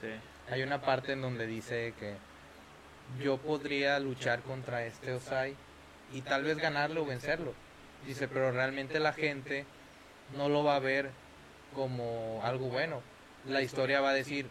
[0.00, 0.08] Sí.
[0.52, 2.16] Hay una parte en donde dice que
[3.22, 5.54] yo podría luchar contra este Osai
[6.12, 7.54] y tal vez ganarlo o vencerlo.
[8.06, 9.64] Dice, pero realmente la gente
[10.36, 11.10] no lo va a ver
[11.74, 13.00] como algo bueno.
[13.46, 14.46] La historia va a decir,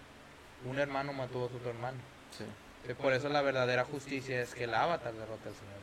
[0.66, 1.98] un hermano mató a su otro hermano.
[2.32, 2.46] Sí.
[2.94, 5.81] Por eso la verdadera justicia es que el avatar derrota al Señor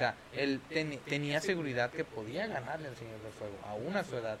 [0.00, 4.16] sea, él ten- tenía seguridad que podía ganarle al Señor del Fuego, aún a su
[4.16, 4.38] edad.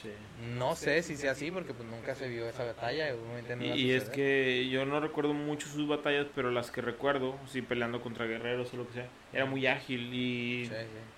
[0.00, 0.08] Sí.
[0.56, 3.10] No sé si sea así porque pues nunca se vio esa batalla.
[3.10, 7.60] y no es que yo no recuerdo mucho sus batallas, pero las que recuerdo, sí,
[7.60, 10.72] peleando contra guerreros o lo que sea, era muy ágil y, Sí,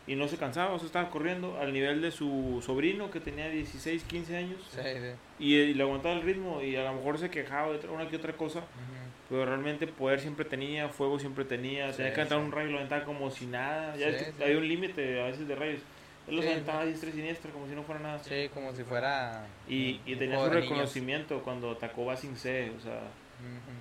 [0.09, 3.49] y no se cansaba, o sea, estaba corriendo al nivel de su sobrino que tenía
[3.51, 5.11] 16, 15 años Sí, sí.
[5.39, 8.17] y, y le aguantaba el ritmo y a lo mejor se quejaba de una que
[8.17, 9.02] otra cosa, Ujú.
[9.33, 12.45] Pero realmente poder siempre tenía, fuego siempre tenía, Sí, tenía que aventar sí.
[12.45, 14.43] un rayo y lo aventaba como si nada, ya Sí, es que sí.
[14.45, 15.81] hay un límite a veces de rayos.
[16.29, 18.19] Él los aventaba diestra y siniestra como si no fuera nada.
[18.19, 19.47] Sí, como si fuera.
[19.67, 20.63] Y, y tenía su niños.
[20.65, 23.01] reconocimiento cuando atacó Basing C, o sea,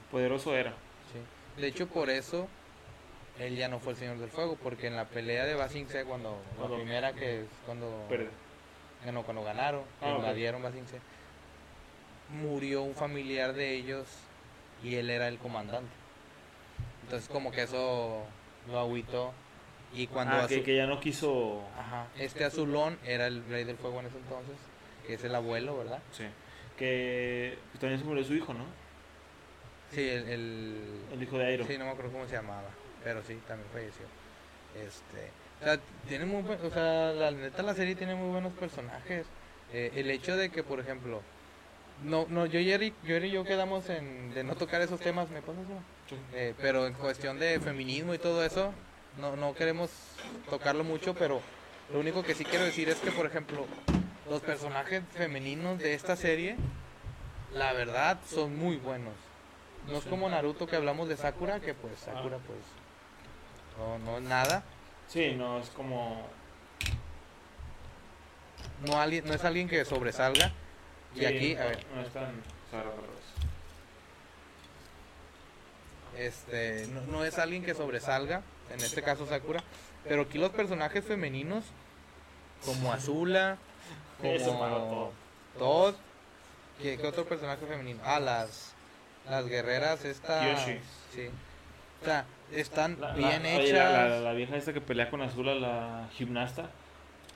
[0.10, 0.72] poderoso era.
[1.12, 1.20] sí.
[1.62, 2.48] De hecho, por eso
[3.38, 6.06] él ya no fue el Señor del Fuego, porque en la pelea de Basing C,
[6.06, 8.08] cuando, Cuando- la primera que es cuando,
[9.04, 10.98] bueno, cuando ganaron, Ah, invadieron Basing C,
[12.42, 14.08] murió un familiar de ellos
[14.84, 15.92] y él era el comandante.
[17.04, 18.24] Entonces, como que eso
[18.70, 19.34] lo agüitó.
[19.94, 21.62] Y cuando ah, que, ya no quiso.
[21.78, 24.56] Ajá, este azulón era el rey del fuego en ese entonces,
[25.06, 26.00] que es el abuelo, ¿verdad?
[26.12, 26.24] Sí.
[26.78, 28.64] Que también se murió su hijo, ¿no?
[29.92, 31.66] Sí, el, el, El hijo de Airo.
[31.68, 32.70] Sí, no me acuerdo cómo se llamaba,
[33.04, 34.06] pero sí, también falleció.
[34.76, 35.30] Este,
[35.62, 39.26] o sea, tiene muy o sea, la neta la serie tiene muy buenos personajes.
[39.74, 41.22] Eh, el hecho de que, por ejemplo,
[42.04, 45.30] no, no, yo y Jerry, Jerry y yo quedamos en de no tocar esos temas,
[45.30, 45.84] ¿me pasas uno?
[46.10, 46.16] Sí.
[46.34, 48.74] Eh, pero en cuestión de feminismo y todo eso,
[49.20, 49.90] no, no queremos
[50.50, 51.42] tocarlo mucho, pero
[51.92, 53.66] lo único que sí quiero decir es que, por ejemplo,
[54.30, 56.56] los personajes femeninos de esta serie,
[57.54, 59.14] la verdad, son muy buenos.
[59.88, 62.60] No es como Naruto que hablamos de Sakura, que pues Sakura pues
[63.78, 64.64] no, no es nada.
[65.08, 66.28] Sí, no, es como.
[68.86, 70.54] No, alguien, no es alguien que sobresalga.
[71.16, 72.42] Y aquí, no, a ver, No es tan.
[72.72, 73.22] Sara al revés.
[76.18, 78.42] este, no, no es alguien que sobresalga.
[78.72, 79.62] en este caso Sakura,
[80.08, 81.66] pero aquí los personajes femeninos,
[82.66, 83.58] como Azula,
[84.22, 85.12] como.
[85.58, 85.96] Todd,
[86.82, 88.00] ¿qué, qué otro personaje femenino?
[88.06, 88.74] Ah, las,
[89.30, 90.00] las guerreras
[90.46, 90.80] Kyoshi.
[91.14, 91.30] sí,
[92.02, 93.74] o sea, están La- bien hechas.
[93.94, 96.70] La, la- la vieja esta que pelea con Azula, la gimnasta.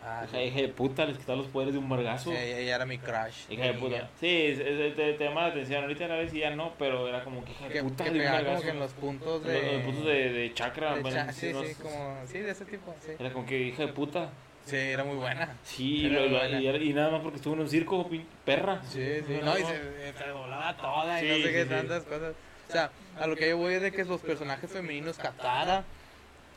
[0.07, 2.29] Ah, hija, hija de puta, les quitaba los poderes de un vergazo.
[2.29, 3.49] sí, ella, ella era mi crush.
[3.49, 3.79] Hija de niña.
[3.79, 4.09] puta.
[4.19, 5.81] Sí, es- es- te, te llama la atención.
[5.81, 8.19] Ahorita la vez y ya no, pero era como que hija de puta que de
[8.19, 8.67] un vergazo.
[8.67, 9.73] en los puntos Los- de...
[9.73, 10.93] los puntos de, de chakra.
[10.95, 13.11] de bueno, cha- sí, sí, como, sí, de ese tipo, sí.
[13.17, 14.29] Era como que hija de puta.
[14.65, 15.57] Sí, era muy buena.
[15.63, 16.59] Sí, lo- lo- buena.
[16.61, 18.07] y, nada más porque estuvo en un circo,
[18.45, 18.81] perra.
[18.83, 22.33] Sí, sí, No, no, y se, se doblaba toda y no sé qué tantas cosas.
[22.69, 25.83] O sea, a lo que yo voy es de que los personajes femeninos, Katara,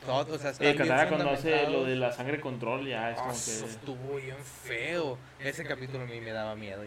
[0.05, 3.21] todo, o sea, Eh, Katara cuando hace lo de la sangre control ya es Ah,
[3.21, 3.71] como eso que...
[3.71, 5.17] estuvo bien feo.
[5.39, 6.81] Ese capítulo a mí me daba miedo.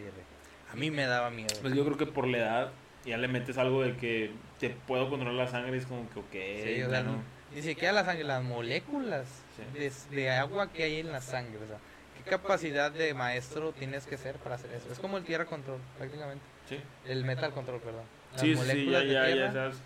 [0.70, 1.54] A mí me daba miedo.
[1.60, 2.72] Pues yo creo que por la edad
[3.04, 6.64] ya le metes algo de que te puedo controlar la sangre, es como que ok.
[6.64, 7.22] Sí, o sea, bueno.
[7.54, 9.78] ni siquiera la sangre, las moléculas Sí.
[9.78, 11.58] de, de agua que hay en la sangre.
[11.62, 11.76] O sea,
[12.16, 14.90] ¿qué capacidad de maestro tienes que ser para hacer eso?
[14.90, 16.44] Es como el tierra control, prácticamente.
[16.68, 18.04] Sí, El metal control, perdón.
[18.32, 19.52] Las sí, sí, sí, ya, ya, ya tierra.
[19.52, 19.76] sabes.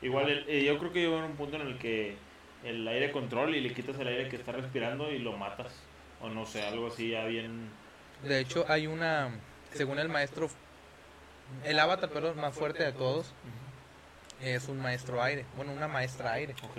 [0.00, 2.16] Igual el- eh, yo creo que llegó en un punto en el que
[2.64, 5.72] el aire control y le quitas el aire que está respirando y lo matas.
[6.20, 7.70] O no sé, algo así ya bien...
[8.22, 9.30] De hecho, hay una,
[9.72, 10.50] según el maestro,
[11.64, 13.32] el avatar, perdón, más fuerte de todos,
[14.42, 15.46] es un maestro aire.
[15.56, 16.54] Bueno, una maestra aire.
[16.62, 16.78] Ok.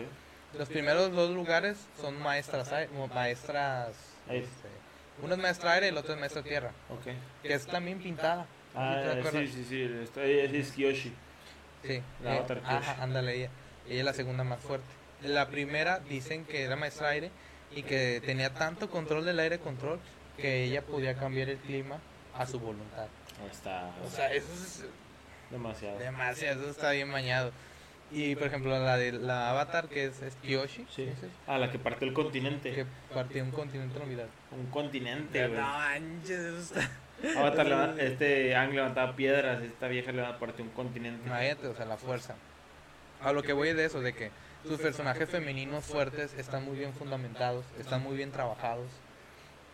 [0.58, 3.96] Los primeros dos lugares son maestras aire, maestras...
[4.28, 4.46] Aire.
[4.46, 4.68] este,
[5.24, 7.14] uno es maestra aire y el otro es maestra tierra, Ok.
[7.42, 8.46] que es también pintada.
[8.76, 9.02] Ah,
[9.32, 11.14] ¿Sí sí, sí, es Kyoshi.
[11.84, 13.50] Sí, La eh, avatar ajá, ándale ella.
[13.88, 15.01] Ella es la segunda más fuerte.
[15.24, 17.32] La primera dicen que era maestra aire
[17.76, 20.00] y que tenía tanto control del aire control
[20.38, 22.00] que ella podía cambiar el clima
[22.36, 23.08] a su voluntad.
[23.52, 24.86] Está O sea, eso es
[25.50, 25.98] demasiado.
[26.00, 27.52] demasiado, eso está bien bañado.
[28.14, 31.10] Y por ejemplo, la de la avatar que es, es Kyoshi, Sí.
[31.22, 31.28] ¿sí?
[31.48, 32.74] Ah, la que partió el continente.
[32.74, 34.28] que partió un continente en unidad.
[34.52, 35.60] Un continente, güey.
[35.60, 36.92] No manches, eso está.
[37.40, 41.26] Avatar leva- este Ang levantaba piedras, esta vieja le partió un continente.
[41.26, 42.36] Imagínate, o sea, la fuerza.
[43.22, 44.32] A lo que voy de eso, de que
[44.68, 48.88] sus personajes femeninos fuertes están muy bien fundamentados, están muy bien trabajados.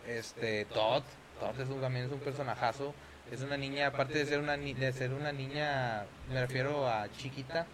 [0.06, 1.02] Este, Todd,
[1.40, 2.94] Todd es un, también es un personajazo.
[3.30, 7.08] Es una niña, aparte de ser una, ni- de ser una niña, me refiero a
[7.18, 7.66] chiquita,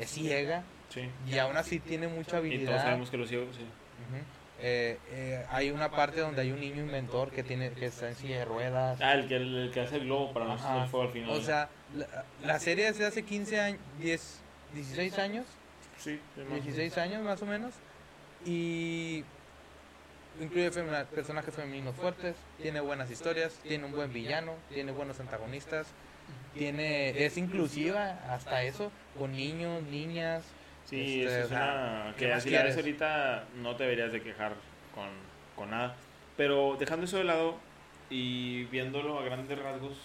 [0.00, 1.08] es ciega Sí.
[1.28, 2.82] y aún así tiene mucha Y todos habilidad.
[2.82, 3.64] sabemos que los ciegos, sí.
[4.58, 8.14] Eh, eh, hay una parte donde hay un niño inventor que tiene que está en
[8.16, 8.98] silla de ruedas.
[9.02, 10.70] Ah, el que, el, que hace el globo para no Ajá.
[10.72, 11.30] hacer el fuego al final.
[11.30, 14.40] O sea, la, la serie es de hace 15 años, 10,
[14.74, 15.46] 16 años,
[15.98, 16.62] sí, sí, más.
[16.64, 17.74] 16 años más o menos,
[18.44, 19.24] y
[20.40, 25.86] incluye femina- personajes femeninos fuertes, tiene buenas historias, tiene un buen villano, tiene buenos antagonistas,
[26.54, 30.42] tiene es inclusiva hasta eso, con niños, niñas.
[30.84, 32.12] Sí, Este, eso o es sea, una...
[32.12, 32.76] ¿qué Que la ves quieres?
[32.76, 34.54] ahorita no te deberías de quejar
[34.94, 35.08] con,
[35.56, 35.96] con nada.
[36.36, 37.56] Pero dejando eso de lado
[38.08, 39.96] y viéndolo a grandes rasgos,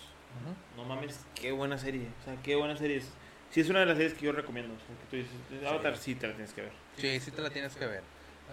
[0.76, 2.08] no mames, qué buena serie.
[2.22, 3.12] O sea, qué buena serie es.
[3.52, 4.74] Sí, es una de las series que yo recomiendo.
[5.10, 5.32] Tú dices,
[5.68, 6.72] Avatar sí te la tienes que ver.
[6.98, 8.02] Sí, sí te la tienes que ver.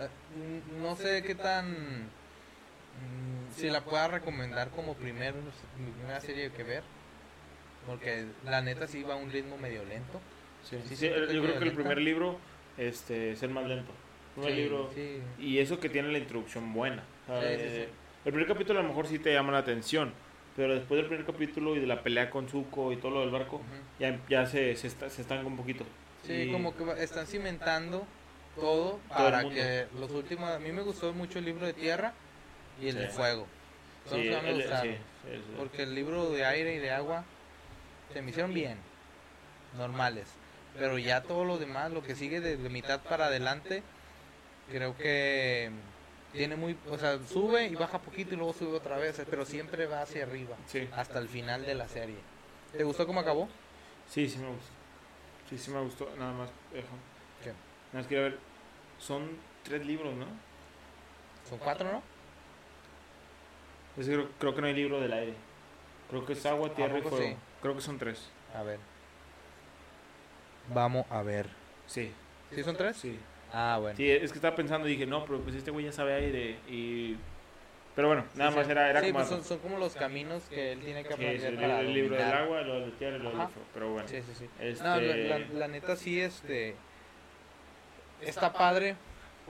[0.00, 2.02] Eh, mm, no sé qué tan...
[2.04, 5.34] mm, si la pueda recomendar como primer,
[5.94, 6.82] primera serie que ver.
[7.86, 10.20] Porque la neta sí va a un ritmo medio lento.
[10.64, 12.38] Sí, Sí, yo creo que el primer libro
[12.76, 13.92] este, es el más lento.
[14.36, 14.90] El primer libro.
[15.38, 17.04] Y eso que tiene la introducción buena.
[17.28, 17.92] O sea, Sí, sí, eh, sí.
[18.24, 20.12] El primer capítulo a lo mejor sí te llama la atención.
[20.58, 23.30] Pero después del primer capítulo y de la pelea con Zuko y todo lo del
[23.30, 23.60] barco,
[24.00, 25.84] ya, ya se, se, está- se estanca un poquito.
[26.26, 28.04] Sí, Y- como que va- están cimentando
[28.56, 30.50] todo para que los últimos...
[30.50, 32.12] A mí me gustó mucho el libro de tierra
[32.82, 33.46] y el de fuego.
[34.08, 34.92] Son Sí, los que más me el- gustaron.
[34.94, 34.98] sí,
[35.30, 35.54] sí, sí.
[35.56, 37.24] Porque el libro de aire y de agua
[38.12, 38.78] se me hicieron bien,
[39.76, 40.26] normales.
[40.76, 43.84] Pero ya todo lo demás, lo que sigue de, de mitad para adelante,
[44.72, 45.70] creo que
[46.32, 49.86] tiene muy, o sea, sube y baja poquito y luego sube otra vez, pero siempre
[49.86, 50.88] va hacia arriba, Sí.
[50.94, 52.16] hasta el final de la serie.
[52.76, 53.48] ¿Te gustó cómo acabó?
[54.08, 54.70] Sí, sí me gustó.
[55.48, 56.08] Sí, sí me gustó.
[56.18, 56.86] Nada más, deja.
[57.42, 57.48] ¿Qué?
[57.50, 57.58] Nada
[57.94, 58.38] más quería ver.
[58.98, 59.28] Son
[59.62, 60.26] tres libros, ¿no?
[61.48, 62.02] Son cuatro, ¿no?
[63.96, 65.34] Es que creo, creo que no hay libro del aire.
[66.10, 67.18] Creo que es agua, tierra y fuego.
[67.18, 67.36] sí?
[67.62, 68.28] Creo que son tres.
[68.54, 68.78] A ver.
[70.74, 71.48] Vamos a ver.
[71.86, 72.12] Sí,
[72.54, 72.96] ¿Sí son tres?
[72.96, 73.18] sí.
[73.52, 73.96] Ah, bueno.
[73.96, 76.58] Sí, es que estaba pensando y dije, no, pero pues este güey ya sabe aire.
[76.68, 77.16] Y...
[77.94, 78.72] Pero bueno, nada Sí, más sí.
[78.72, 79.18] era, era Sí, como.
[79.18, 82.16] pues son, son como los caminos que él tiene que aprender el, para el libro
[82.16, 83.48] del agua, lo de tierra y lo del.
[83.74, 84.08] Pero bueno.
[84.08, 84.48] Sí, sí, sí.
[84.60, 84.84] Este...
[84.84, 86.76] No, la, la- la neta sí, este,
[88.20, 88.96] está padre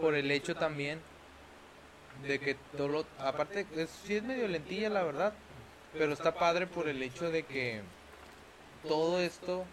[0.01, 1.01] por el hecho también
[2.26, 5.32] de que todo lo, aparte, es, sí es medio lentilla la verdad,
[5.92, 7.82] pero está padre por el hecho de que
[8.86, 9.64] todo esto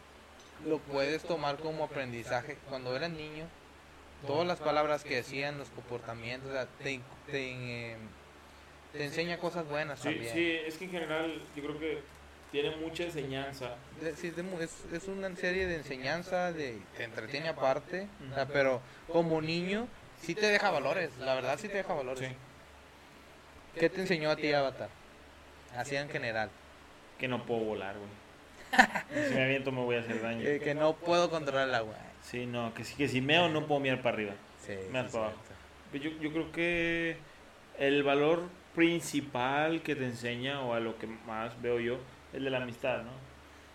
[0.66, 2.58] lo puedes tomar como aprendizaje.
[2.70, 3.46] Cuando eras niño,
[4.26, 7.00] Todas las palabras que decían, los comportamientos, o sea, te,
[7.30, 7.52] te,
[7.92, 7.98] eh,
[8.92, 10.34] te enseña cosas buenas Sí, también.
[10.34, 12.02] sí, es que en general yo creo que
[12.52, 13.76] tiene mucha enseñanza.
[14.16, 19.42] Sí, es, es una serie de enseñanza, de te entretiene aparte, o sea, pero como
[19.42, 19.88] niño
[20.22, 22.28] sí te deja valores, la verdad sí te deja valores.
[22.28, 22.36] Sí.
[23.80, 24.90] ¿Qué te enseñó a ti Avatar?
[25.76, 26.50] Así en general.
[27.20, 28.10] Que no puedo volar, güey.
[29.30, 30.42] Si me aviento me voy a hacer daño.
[30.42, 31.96] Que, que no puedo controlar el agua.
[32.26, 34.34] Sí, no, que, sí, que si meo no puedo mirar para arriba.
[34.66, 35.34] Sí, para abajo.
[35.92, 37.18] Pues Yo, yo creo que
[37.78, 42.00] el valor principal que te enseña, o a lo que más veo yo,
[42.34, 43.12] es de la amistad, ¿no?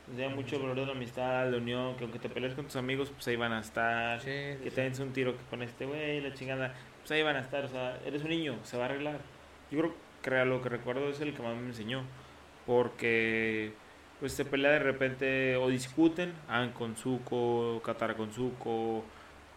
[0.06, 2.54] Te enseña mucho el valor de la amistad, de la unión, que aunque te pelees
[2.54, 4.20] con tus amigos, pues ahí van a estar.
[4.20, 7.22] Sí, sí, que te den un tiro que con este güey, la chingada, pues ahí
[7.22, 7.64] van a estar.
[7.64, 9.20] O sea, eres un niño, se va a arreglar.
[9.70, 12.02] Yo creo que lo que recuerdo es el que más me enseñó.
[12.66, 13.72] Porque
[14.20, 19.02] pues se pelea de repente o discuten, An con Zuko, Katara con Zuko,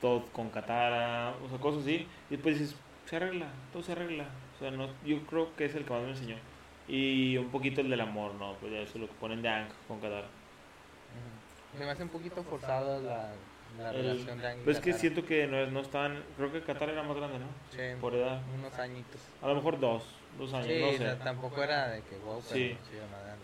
[0.01, 2.07] Todd con Katara, o sea, cosas así.
[2.29, 4.25] Y después dices, se arregla, todo se arregla.
[4.55, 6.37] O sea, no, yo creo que es el que más me enseñó.
[6.87, 8.53] Y un poquito el del amor, ¿no?
[8.55, 10.27] Pues ya eso es lo que ponen de Ang con Katara.
[11.77, 13.31] Se me hace un poquito forzada la,
[13.77, 16.51] la El- relación de Aang y Pues es que siento que no, no estaban, creo
[16.51, 17.45] que Katara era más grande, ¿no?
[17.71, 18.41] Sí, Por edad.
[18.57, 19.21] unos añitos.
[19.41, 20.03] A lo mejor dos,
[20.37, 20.97] dos años, Sí, no o sé.
[20.99, 22.77] sea, tampoco era de que wow, pero Sí.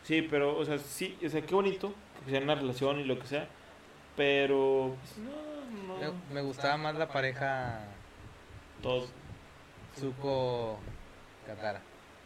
[0.03, 1.93] sí, pero, o sea, sí, o sea, qué bonito
[2.25, 3.47] que sea una relación y lo que sea,
[4.15, 7.79] pero, pues, no, no, Me, me gustaba más la pareja
[8.81, 9.09] todos,
[9.97, 10.79] Zuko
[11.45, 11.81] Katara.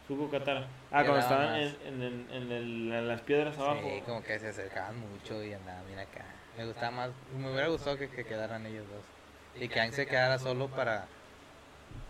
[0.06, 0.66] Zuko Katara.
[0.90, 3.80] Ah, cuando estaban en, en, el- en, el- en las piedras abajo.
[3.82, 6.24] Sí, como que se acercaban mucho y andaban bien acá.
[6.56, 9.02] Me gustaba más, me hubiera gustado que, que quedaran ellos dos.
[9.62, 11.06] Y que Aang se quedara solo para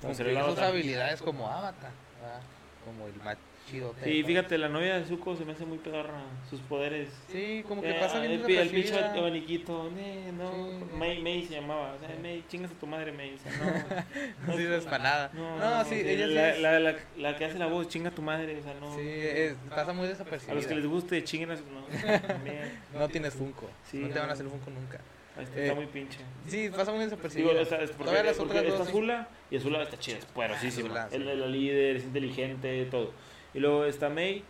[0.02, 1.92] cumplir sus habilidades como Avatar.
[2.24, 2.40] ¿Verdad?
[2.84, 3.36] Como el más
[3.70, 3.94] chido.
[4.04, 6.20] Sí, fíjate, la novia de Zuko se me hace muy pedorra,
[6.50, 7.08] sus poderes.
[7.32, 9.18] Sí, como que Eh, pasa bien el, el pinche desapercibida.
[9.20, 10.84] abaniquito, eh, no, Sí.
[10.98, 14.46] May, May se llamaba, o sea, May, chingas a tu madre, May, o sea, no.
[14.52, 15.30] No sirves para nada.
[15.32, 18.14] No, No, sí, ella la, es- la, la, la que hace la voz, chinga a
[18.14, 18.94] tu madre, o sea, no.
[18.96, 20.74] Sí, es- pasa muy a los que desapercibida.
[20.76, 22.98] les guste, chinguen a su no.
[23.00, 23.70] No tienes Funko.
[23.90, 24.30] Sí, no te van no.
[24.30, 25.00] a hacer Funko nunca.
[25.40, 26.18] Este Eh, está muy pinche.
[26.46, 27.50] Sí, pasa muy desapercibida.
[27.50, 28.86] Digo, está, es porque, Todavía las porque otras está dos.
[28.86, 28.92] sí.
[28.92, 30.86] Azula y Azula está chida, es poderosísima.
[30.88, 31.16] Azula, sí.
[31.16, 33.12] Es la, líder, es inteligente, todo.
[33.52, 34.44] Y luego está May,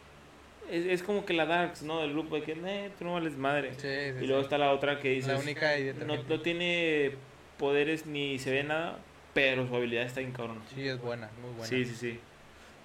[0.71, 2.01] es, es como que la Darks, ¿no?
[2.01, 3.73] Del grupo de que, eh, tú no vales madre.
[3.75, 4.45] Sí, sí, y luego sí.
[4.47, 7.13] está la otra que dice, La única y no, tiene
[7.59, 8.99] poderes ni se ve nada,
[9.33, 10.61] pero su habilidad está bien cabrón.
[10.75, 11.67] Sí, es buena, muy buena.
[11.67, 12.21] Sí, sí, sí.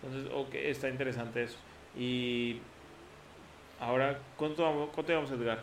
[0.03, 1.57] Entonces, ok, está interesante eso.
[1.97, 2.59] Y
[3.79, 5.59] ahora, ¿cuánto, vamos- cuánto vamos a Edgar?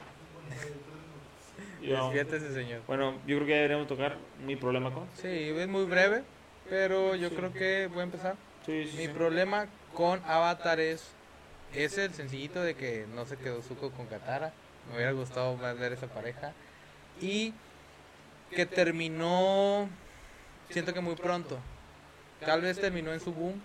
[0.00, 0.33] Y vamos-
[1.80, 2.80] Despiértese, señor.
[2.86, 4.16] Bueno, yo creo que deberíamos tocar
[4.46, 5.06] mi problema con.
[5.14, 6.22] Sí, es muy breve,
[6.70, 7.34] pero yo Sí.
[7.36, 8.36] creo que voy a empezar.
[8.64, 11.04] Sí, sí, Mi problema con Avatar es,
[11.74, 14.52] es el sencillito de que no se quedó Zuko con Katara.
[14.88, 16.52] Me hubiera gustado más ver esa pareja.
[17.20, 17.52] Y
[18.50, 19.88] que terminó,
[20.70, 21.58] siento que muy pronto.
[22.44, 23.60] Tal vez terminó en su boom.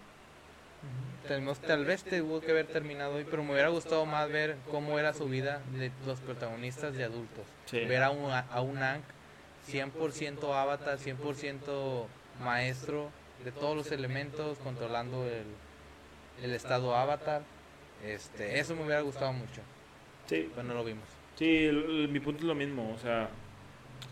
[1.27, 4.97] Terminó- tal vez tuvo que haber terminado hoy, pero me hubiera gustado más ver cómo
[4.97, 7.45] era su vida de los protagonistas de adultos.
[7.65, 7.81] Sí.
[7.85, 9.01] Ver a un, a un Aang
[9.67, 12.07] 100% avatar, 100%
[12.43, 13.11] maestro
[13.43, 15.43] de todos los elementos, controlando el,
[16.43, 17.43] el estado avatar.
[18.03, 19.61] Este, eso me hubiera gustado mucho,
[20.25, 21.03] Sí, pero no lo vimos.
[21.35, 22.91] sí, el- el- mi punto es lo mismo.
[22.95, 23.29] O sea,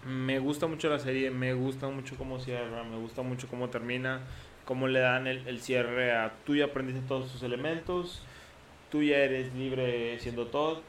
[0.05, 4.21] me gusta mucho la serie, me gusta mucho cómo cierra, me gusta mucho cómo termina,
[4.67, 8.21] cómo le dan el, el cierre a tú ya aprendiste todos tus elementos,
[8.91, 10.83] tú ya eres libre siendo todo, Ujú.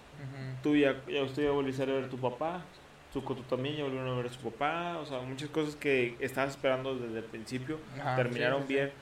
[0.63, 2.65] tú ya, ya usted ya volviste a ver a tu papá,
[3.13, 6.17] tú, tú también ya volvieron a ver a su papá, o sea, muchas cosas que
[6.19, 7.79] estabas esperando desde el principio
[8.17, 8.75] terminaron sí, sí, sí.
[8.75, 8.93] bien,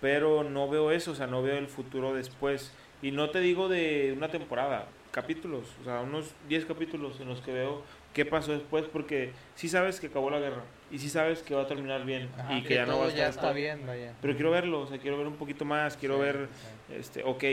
[0.00, 2.72] pero no veo eso, o sea, no veo el futuro después.
[3.02, 7.42] Y no te digo de una temporada, capítulos, o sea, unos 10 capítulos en los
[7.42, 7.82] que veo
[8.14, 11.62] qué pasó después, porque sí sabes que acabó la guerra y sí sabes que va
[11.62, 14.12] a terminar bien Ajá, y que, ya no va a estar ya está bien, vaya.
[14.20, 16.48] Pero quiero verlo, o sea, quiero ver un poquito más, quiero Sí, ver,
[16.88, 16.94] sí.
[16.94, 17.44] este, ok,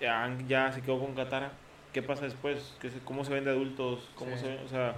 [0.00, 1.52] ya, ya se quedó con Katara,
[1.92, 2.74] ¿qué pasa después?
[2.80, 4.08] ¿Qué se- ¿Cómo se ven de adultos?
[4.14, 4.42] ¿Cómo Sí.
[4.42, 4.58] se ven?
[4.64, 4.94] O sea,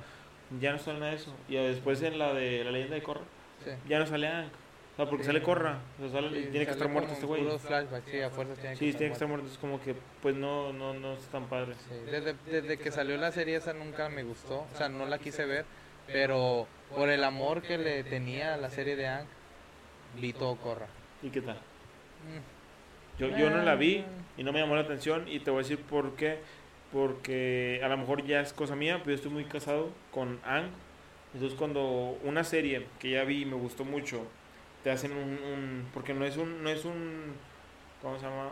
[0.61, 1.35] ya no sale nada de eso.
[1.49, 3.23] Y después en la de la leyenda de Korra,
[3.65, 3.71] Sí.
[3.89, 4.47] ya no sale Aang.
[4.93, 5.29] O sea, porque Sí.
[5.29, 7.41] sale Korra, o sea, sale- Sí, tiene que estar muerto este güey.
[7.41, 9.45] sí, a fuerzas tiene que Sí, estar tiene que estar muerto.
[9.45, 11.73] muerto, es como que pues no, no, no es tan padre.
[11.89, 15.17] Sí, Desde, desde que salió la serie esa nunca me gustó, o sea, no la
[15.19, 15.65] quise ver,
[16.13, 19.27] pero por el amor que le tenía a la serie de Aang,
[20.21, 20.87] vi todo corra.
[21.23, 21.57] ¿Y qué tal?
[21.57, 23.19] Mm.
[23.19, 24.05] Yo, yo no la vi
[24.37, 26.39] y no me llamó la atención y te voy a decir por qué.
[26.93, 30.67] Porque a lo mejor ya es cosa mía, pero yo estoy muy casado con Ang.
[31.33, 34.27] Entonces cuando una serie que ya vi y me gustó mucho,
[34.85, 35.19] te hacen un...
[35.39, 36.63] un- porque no es un...
[36.63, 37.35] No es un
[38.03, 38.51] ¿Cómo se llama?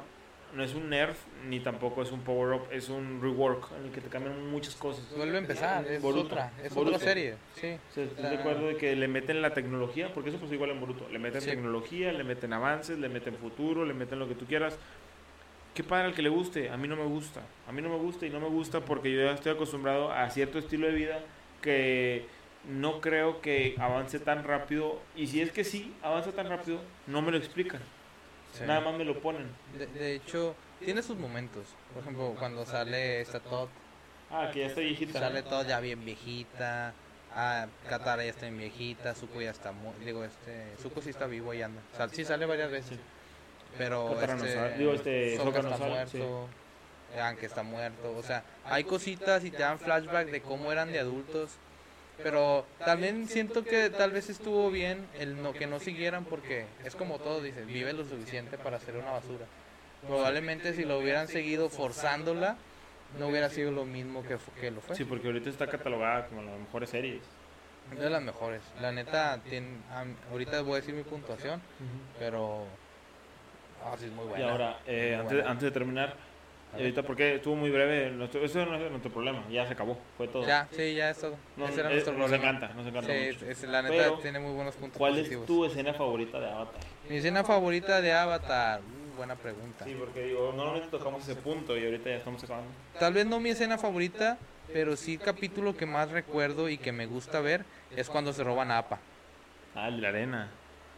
[0.54, 1.16] No es un nerf
[1.48, 4.74] ni tampoco es un power up, es un rework en el que te cambian muchas
[4.74, 5.04] cosas.
[5.16, 6.26] Vuelve a empezar, es Boruto.
[6.26, 6.96] otra, es Boruto.
[6.96, 7.76] otra serie, sí.
[7.90, 10.12] O sea, ¿estás La- de acuerdo de que le meten la tecnología?
[10.12, 11.08] Porque eso pues igual en Boruto.
[11.08, 11.50] Le meten Sí.
[11.50, 14.78] tecnología, le meten avances, le meten futuro, le meten lo que tú quieras.
[15.74, 16.68] Qué padre al que le guste.
[16.70, 17.42] A mí no me gusta.
[17.68, 20.28] A mí no me gusta y no me gusta porque yo ya estoy acostumbrado a
[20.30, 21.20] cierto estilo de vida
[21.62, 22.26] que
[22.68, 25.00] no creo que avance tan rápido.
[25.16, 27.80] Y si es que sí, avanza tan rápido, no me lo explican.
[28.52, 28.64] Sí.
[28.66, 29.48] Nada más me lo ponen.
[29.78, 31.64] De, de hecho, tiene sus momentos.
[31.92, 33.68] Por ejemplo, cuando sale esta Todd,
[34.30, 35.18] Ah, que ya está viejita.
[35.18, 36.92] sale Todd ya bien viejita.
[37.34, 41.26] Ah, Katara ya está bien viejita, Zuko ya está mu- digo este, Zuko sí está
[41.26, 41.80] vivo y anda.
[41.92, 42.98] O sea, sí sale varias veces.
[42.98, 43.00] Sí.
[43.78, 44.78] Pero Katara no este, sale.
[44.78, 46.48] Digo, este, no está sale, muerto.
[47.18, 51.00] Aang está muerto, o sea, hay cositas y te dan flashback de cómo eran de
[51.00, 51.50] adultos,
[52.22, 56.94] pero también siento que tal vez estuvo bien el no que no siguieran porque es
[56.94, 59.46] como todo dice, vive lo suficiente para hacer una basura.
[60.06, 62.56] Probablemente si lo hubieran seguido forzándola
[63.18, 64.96] no hubiera sido lo mismo que, que lo fue.
[64.96, 67.22] Sí, porque ahorita está catalogada como las mejores series.
[67.92, 68.62] Es de las mejores.
[68.80, 69.68] La neta tiene
[70.30, 71.60] ahorita voy a decir mi puntuación,
[72.18, 72.64] pero
[73.84, 74.44] ah, sí es muy buena.
[74.44, 75.50] Y ahora, eh, antes, buena.
[75.50, 76.14] antes de terminar,
[76.76, 79.98] y ahorita porque estuvo muy breve, nuestro, eso no es nuestro problema, ya se acabó,
[80.16, 80.46] fue todo.
[80.46, 81.36] Ya, sí, ya es todo.
[81.56, 82.48] No, Ese era eh, nuestro nos problema.
[82.50, 83.46] encanta, nos encanta Sí, mucho.
[83.46, 85.42] es- la neta Pero, tiene muy buenos puntos ¿Cuál positivos.
[85.42, 86.80] es tu escena favorita de Avatar?
[87.08, 88.80] Mi escena favorita de Avatar.
[88.80, 89.84] Uh, buena pregunta.
[89.84, 92.70] Sí, porque digo, normalmente tocamos ese punto y ahorita ya estamos acabando.
[92.98, 94.38] Tal vez no mi escena favorita,
[94.72, 97.64] pero sí el capítulo que más recuerdo y que me gusta ver
[97.96, 99.00] es cuando se roban a Appa.
[99.74, 100.50] Ah, el de la arena.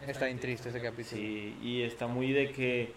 [0.06, 1.16] Está bien triste ese capítulo.
[1.20, 2.92] Sí, y está muy de que,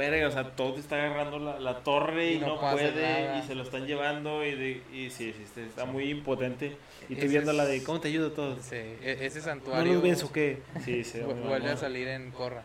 [0.00, 2.92] verga, o sea, todo te está agarrando la, la torre y, Y no no, puede
[3.02, 3.38] nada.
[3.38, 6.76] y se lo están llevando y, de, y sí, sí, está- está muy impotente.
[7.08, 8.56] Y tú viendo la de, ¿cómo te ayudo todo?
[8.62, 10.62] Sí, e- ese ¿No santuario los ves o qué?
[10.84, 11.20] Sí, sí.
[11.20, 12.62] vuelve a salir en Corra.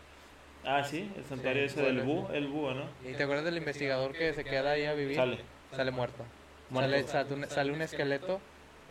[0.64, 2.84] Ah, sí, el santuario Sí, ese del búho, el búho, ¿no?
[3.08, 5.16] ¿Y te acuerdas del investigador que se queda ahí a vivir?
[5.16, 5.38] Sale.
[5.74, 6.24] Sale muerto.
[6.70, 6.90] Muerto.
[6.90, 8.40] Sale, sale un, sale un esqueleto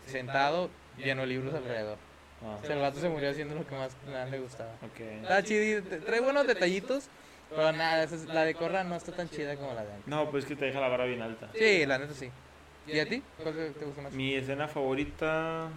[0.06, 1.98] sentado lleno de libros alrededor.
[2.44, 3.96] Ah, O sea, el vato se murió haciendo lo que más,
[4.30, 4.72] le gustaba.
[4.84, 5.00] ok.
[5.24, 7.10] Está chido, trae buenos detallitos,
[7.50, 10.08] pero nada, esa es- la de Corra no está tan chida como la de antes.
[10.08, 11.50] No, pues es que te deja la vara bien alta.
[11.54, 12.30] Sí, la neta sí.
[12.88, 13.22] ¿Y a ti?
[13.42, 14.14] ¿Cuál te gusta más?
[14.14, 15.70] Mi escena favorita.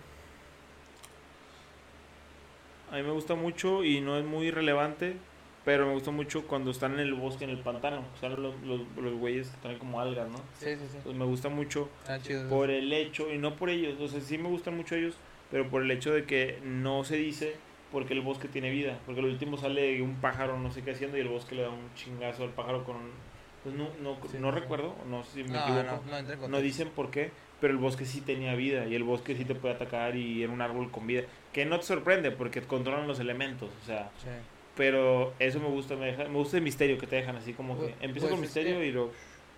[2.90, 5.16] A mí me gusta mucho y no es muy relevante,
[5.64, 8.02] pero me gusta mucho cuando están en el bosque, en el pantano.
[8.14, 10.38] O sea, los, los, los güeyes que traen como algas, ¿no?
[10.58, 10.98] Sí, sí, sí.
[11.04, 12.44] Pues me gusta mucho Están chidos.
[12.50, 15.14] por el hecho, y no por ellos, o sea, sí me gustan mucho ellos,
[15.50, 17.56] pero por el hecho de que no se dice
[17.92, 18.98] porque el bosque tiene vida.
[19.06, 21.70] Porque al último sale un pájaro, no sé qué haciendo, y el bosque le da
[21.70, 23.10] un chingazo al pájaro con un.
[23.64, 24.58] Pues no, no, Sí, no sí.
[24.60, 26.48] recuerdo, no sé si me No, equivoco.
[26.48, 29.54] no, dicen por qué, pero el bosque sí tenía vida y el bosque sí te
[29.56, 31.22] puede atacar y era un árbol con vida.
[31.52, 34.10] Que no te sorprende porque controlan los elementos, o sea.
[34.22, 34.28] Sí.
[34.76, 37.74] Pero eso me gusta, me, deja- me gusta el misterio que te dejan así como
[37.74, 39.10] que Pues- empieza pues con misterio que- y lo.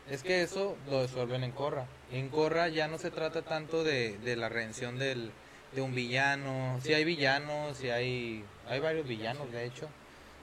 [0.09, 1.85] Es que eso lo resuelven en Corra.
[2.11, 5.31] En Corra ya no se trata tanto de, de la redención del,
[5.73, 6.79] de un villano.
[6.83, 9.89] Sí hay villanos, sí hay, hay varios villanos, de hecho.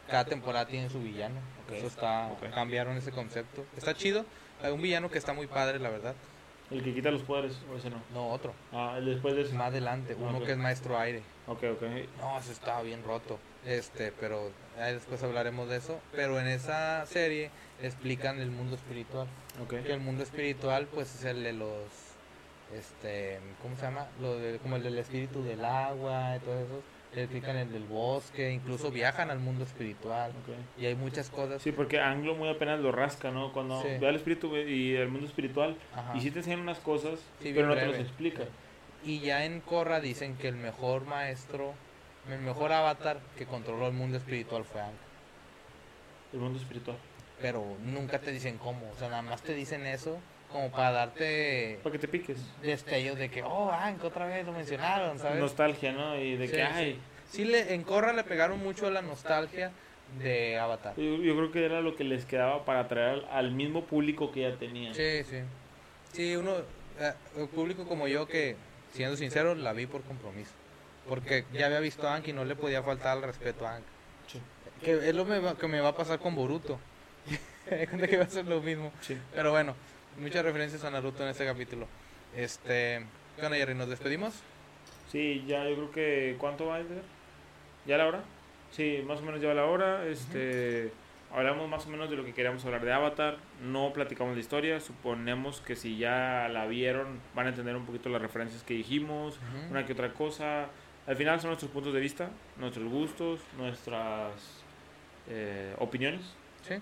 [0.10, 1.36] Cada temporada tiene su villano.
[1.66, 3.66] Ok, Eso está, cambiaron ese concepto.
[3.76, 4.26] Está chido.
[4.64, 6.16] Hay un villano que está muy padre, la verdad.
[6.72, 8.02] El que quita los poderes, o ese no.
[8.14, 8.54] No, otro.
[8.74, 9.54] Ah, el después de ese.
[9.54, 10.46] Más adelante, uno Ok.
[10.46, 11.22] que es maestro aire.
[11.48, 11.82] Ok, ok.
[12.20, 13.40] No, eso estaba bien roto.
[13.66, 16.00] Este, pero ahí después hablaremos de eso.
[16.14, 17.52] Pero en esa serie
[17.82, 19.28] explican el mundo espiritual.
[19.62, 19.76] Ok.
[19.84, 21.78] Que el mundo espiritual, pues es el de los.
[22.74, 24.08] Este, ¿cómo se llama?
[24.20, 26.84] Lo de, como el del espíritu del agua y todo eso.
[27.16, 30.34] Le explican el del bosque, incluso viajan al mundo espiritual.
[30.78, 31.62] Y hay muchas cosas.
[31.62, 33.54] Sí, porque Anglo muy apenas lo rasca, ¿no?
[33.54, 33.88] Cuando Sí.
[34.00, 35.78] ve al espíritu y el mundo espiritual.
[35.96, 36.16] Ajá.
[36.16, 38.44] Y sí te enseñan unas cosas, Sí, pero no te los explica.
[39.04, 41.74] Y ya en Korra dicen que el mejor maestro,
[42.30, 44.94] el mejor avatar que controló el mundo espiritual fue Aang.
[46.34, 46.98] El mundo espiritual.
[47.42, 48.82] Pero nunca te dicen cómo.
[48.92, 50.20] O sea, nada más te dicen eso
[50.52, 52.38] como para darte Para que te piques.
[52.62, 55.40] destellos de que, oh, Aang, otra vez lo mencionaron, ¿sabes?
[55.40, 56.18] Nostalgia, ¿no?
[56.18, 56.72] Y de Sí, que, sí.
[56.74, 57.00] ay.
[57.30, 59.72] Sí, le, en Korra le pegaron mucho a la nostalgia
[60.20, 60.96] de Avatar.
[60.96, 64.32] Yo, yo creo que era lo que les quedaba para atraer al, al mismo público
[64.32, 64.94] que ya tenían.
[64.96, 65.40] Sí, sí.
[66.14, 66.54] Sí, uno,
[67.00, 68.56] eh, el público como yo que,
[68.94, 70.52] siendo sincero, la vi por compromiso.
[71.10, 73.80] Porque ya había visto a y no le podía faltar al respeto a.
[74.28, 74.42] Sí.
[74.84, 76.80] Que es lo me va- que me va a pasar con Boruto.
[77.68, 78.94] Que va a ser lo mismo.
[79.02, 79.18] Sí.
[79.36, 79.76] Pero bueno,
[80.20, 81.88] muchas referencias a Naruto en este capítulo.
[82.36, 83.06] Este,
[83.36, 83.76] ¿qué onda, Jerry?
[83.76, 84.42] ¿Nos despedimos?
[85.12, 87.02] Sí, ya yo creo que ¿cuánto va a ser?
[87.86, 88.24] ¿Ya la hora?
[88.72, 90.06] Sí, más o menos ya la hora.
[90.06, 90.92] Este,
[91.32, 93.38] hablamos más o menos de lo que queríamos hablar de Avatar.
[93.64, 94.80] No platicamos la historia.
[94.80, 99.40] Suponemos que si ya la vieron van a entender un poquito las referencias que dijimos,
[99.70, 100.68] una que otra cosa.
[101.06, 104.34] Al final son nuestros puntos de vista, nuestros gustos, nuestras
[105.30, 106.22] eh, opiniones.
[106.68, 106.76] Sí.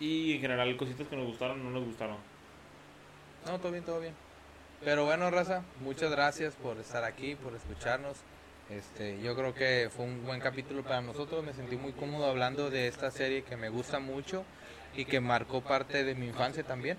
[0.00, 2.31] Y en general, cositas que nos gustaron, no nos gustaron.
[3.46, 4.14] No, todo bien, todo bien.
[4.84, 8.16] Pero bueno, Raza, muchas gracias por estar aquí, por escucharnos.
[8.70, 11.44] Este, yo creo que fue un buen capítulo para nosotros.
[11.44, 14.44] Me sentí muy cómodo hablando de esta serie que me gusta mucho
[14.96, 16.96] y que marcó parte de mi infancia también.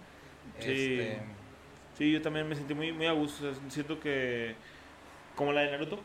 [0.59, 0.99] Sí.
[0.99, 1.21] Este,
[1.97, 3.47] Sí, yo también me sentí muy, muy a gusto.
[3.47, 4.55] o sea, siento que,
[5.35, 5.99] como la de Naruto,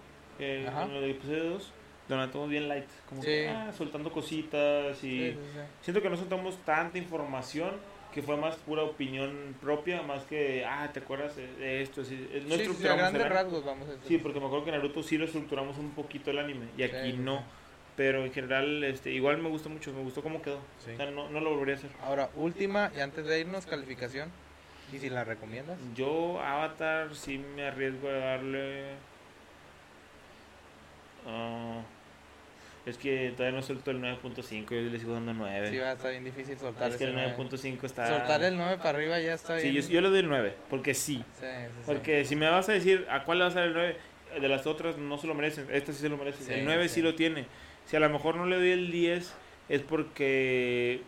[0.69, 0.85] Ajá.
[0.85, 1.73] en el episodio 2,
[2.09, 2.87] donde bien light.
[3.09, 5.01] Como que, ah, soltando cositas y...
[5.01, 5.59] sí, sí, sí.
[5.83, 7.77] Siento que no soltamos tanta información,
[8.13, 12.05] que fue más pura opinión propia, más que, ah, ¿te acuerdas de- esto?
[12.05, 14.09] Sí, eh, no Sí, sí, sí, a estructuramos grandes rasgos vamos a decir.
[14.09, 16.83] Sí, porque me acuerdo que en Naruto sí lo estructuramos un poquito el anime, y
[16.83, 17.45] aquí Sí, no.
[17.97, 20.61] Pero en general, este, igual me gustó mucho, me gustó cómo quedó.
[20.85, 20.93] Sí.
[20.93, 21.91] O sea, no, no lo volvería a hacer.
[22.05, 24.31] Ahora, última, y antes de irnos, calificación.
[24.93, 25.79] ¿Y si la recomiendas?
[25.97, 28.95] Yo, Avatar, sí me arriesgo a darle.
[31.27, 31.83] ah,
[32.89, 35.71] es que todavía no suelto el 9.5, yo le sigo dando 9.
[35.71, 37.35] Sí, va a estar bien difícil soltar es que el 9.
[37.39, 38.07] 9.5 está.
[38.09, 39.83] Soltar el 9 para arriba ya está Sí, bien.
[39.83, 41.17] yo, yo le doy el 9, porque sí.
[41.39, 41.83] Sí, sí, sí.
[41.87, 43.97] Porque si me vas a decir a cuál le vas a dar el 9,
[44.41, 45.67] de las otras no se lo merecen.
[45.73, 46.43] Esta sí se lo merece.
[46.45, 46.97] Sí, el 9 sí.
[46.97, 47.03] sí.
[47.03, 47.47] lo tiene.
[47.87, 49.35] Si a lo mejor no le doy el 10,
[49.71, 51.03] es porque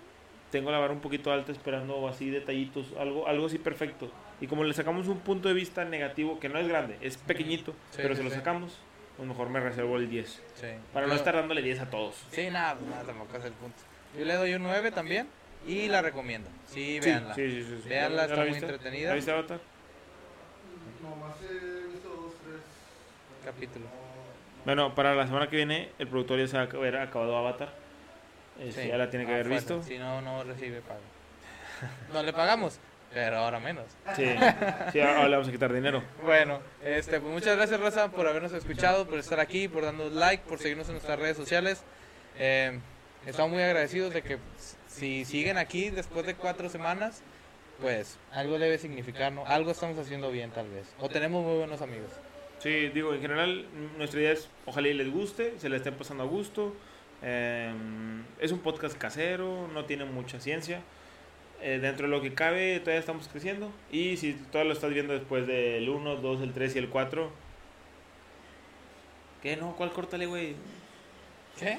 [0.51, 4.11] tengo la vara un poquito alta esperando así detallitos, algo, algo así perfecto.
[4.41, 7.73] Y como le sacamos un punto de vista negativo, que no es grande, es pequeñito,
[7.91, 8.37] Sí, pero sí, si lo sí.
[8.37, 8.79] sacamos,
[9.21, 10.29] pues mejor me reservo el 10.
[10.55, 10.67] Sí.
[10.95, 12.17] Para no estar dándole 10 a todos.
[12.31, 13.77] Sí, nada, pues nada, tampoco es el punto.
[14.19, 15.27] Yo le doy un 9 también
[15.67, 16.49] y la recomiendo.
[16.65, 17.35] Sí, Sí, véanla.
[17.35, 17.89] sí, sí, sí, sí.
[17.91, 19.09] Véanla, ¿Ya está muy entretenida.
[19.11, 19.61] ¿La viste Avatar?
[21.03, 22.61] Nomás he visto dos, tres.
[23.45, 23.85] Capítulo.
[23.85, 27.37] No, Bueno, para la semana que viene, el productor ya se va a haber acabado
[27.37, 27.69] Avatar.
[28.59, 28.89] Este, Sí.
[28.89, 29.83] Ya la tiene que Ah, haber visto.
[29.83, 31.01] Si no, no recibe pago.
[32.15, 32.79] No le pagamos,
[33.13, 33.87] pero ahora menos.
[34.17, 34.27] Sí,
[34.93, 36.03] sí, ahora le vamos a quitar dinero.
[36.23, 40.45] Bueno, este, pues muchas gracias Raza por habernos escuchado, por estar aquí, por darnos like,
[40.49, 41.83] por seguirnos en nuestras redes sociales.
[42.39, 42.79] Eh,
[43.27, 44.39] estamos muy agradecidos de que
[44.87, 47.23] si siguen aquí después de cuatro semanas,
[47.81, 49.47] pues algo debe significar, ¿no?
[49.47, 50.95] Algo estamos haciendo bien tal vez.
[51.01, 52.11] O tenemos muy buenos amigos.
[52.61, 56.25] Sí, digo, en general, nuestra idea es, ojalá y les guste, se la estén pasando
[56.25, 56.77] a gusto.
[57.23, 57.73] Eh,
[58.39, 60.83] es un podcast casero, no tiene mucha ciencia.
[61.63, 63.71] Eh, dentro de lo que cabe, todavía estamos creciendo.
[63.93, 67.31] Y si todavía lo estás viendo después del 1, 2, el 3 y el 4.
[69.43, 69.57] ¿Qué?
[69.57, 70.55] No, ¿cuál córtale, güey?
[71.59, 71.79] ¿Qué?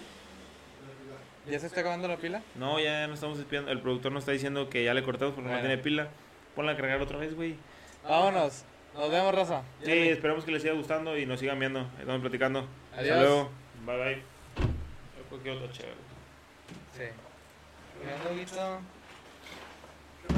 [1.50, 2.44] ¿Ya se está acabando la pila?
[2.56, 3.72] No, ya no estamos espiando.
[3.72, 6.10] El productor nos está diciendo que ya le cortamos porque no tiene pila.
[6.56, 7.56] Ponla a cargar otra vez, güey.
[8.04, 8.64] Vámonos.
[8.94, 9.64] Nos vemos, Raza.
[9.84, 11.88] Sí, esperemos que les siga gustando y nos sigan viendo.
[12.00, 12.68] Estamos platicando.
[12.94, 13.12] Adiós.
[13.12, 13.50] Hasta luego.
[13.86, 14.24] Bye bye.
[15.30, 15.96] Cualquier otra chévere.
[16.96, 17.04] Sí.
[17.98, 19.01] Cuidado, Guito.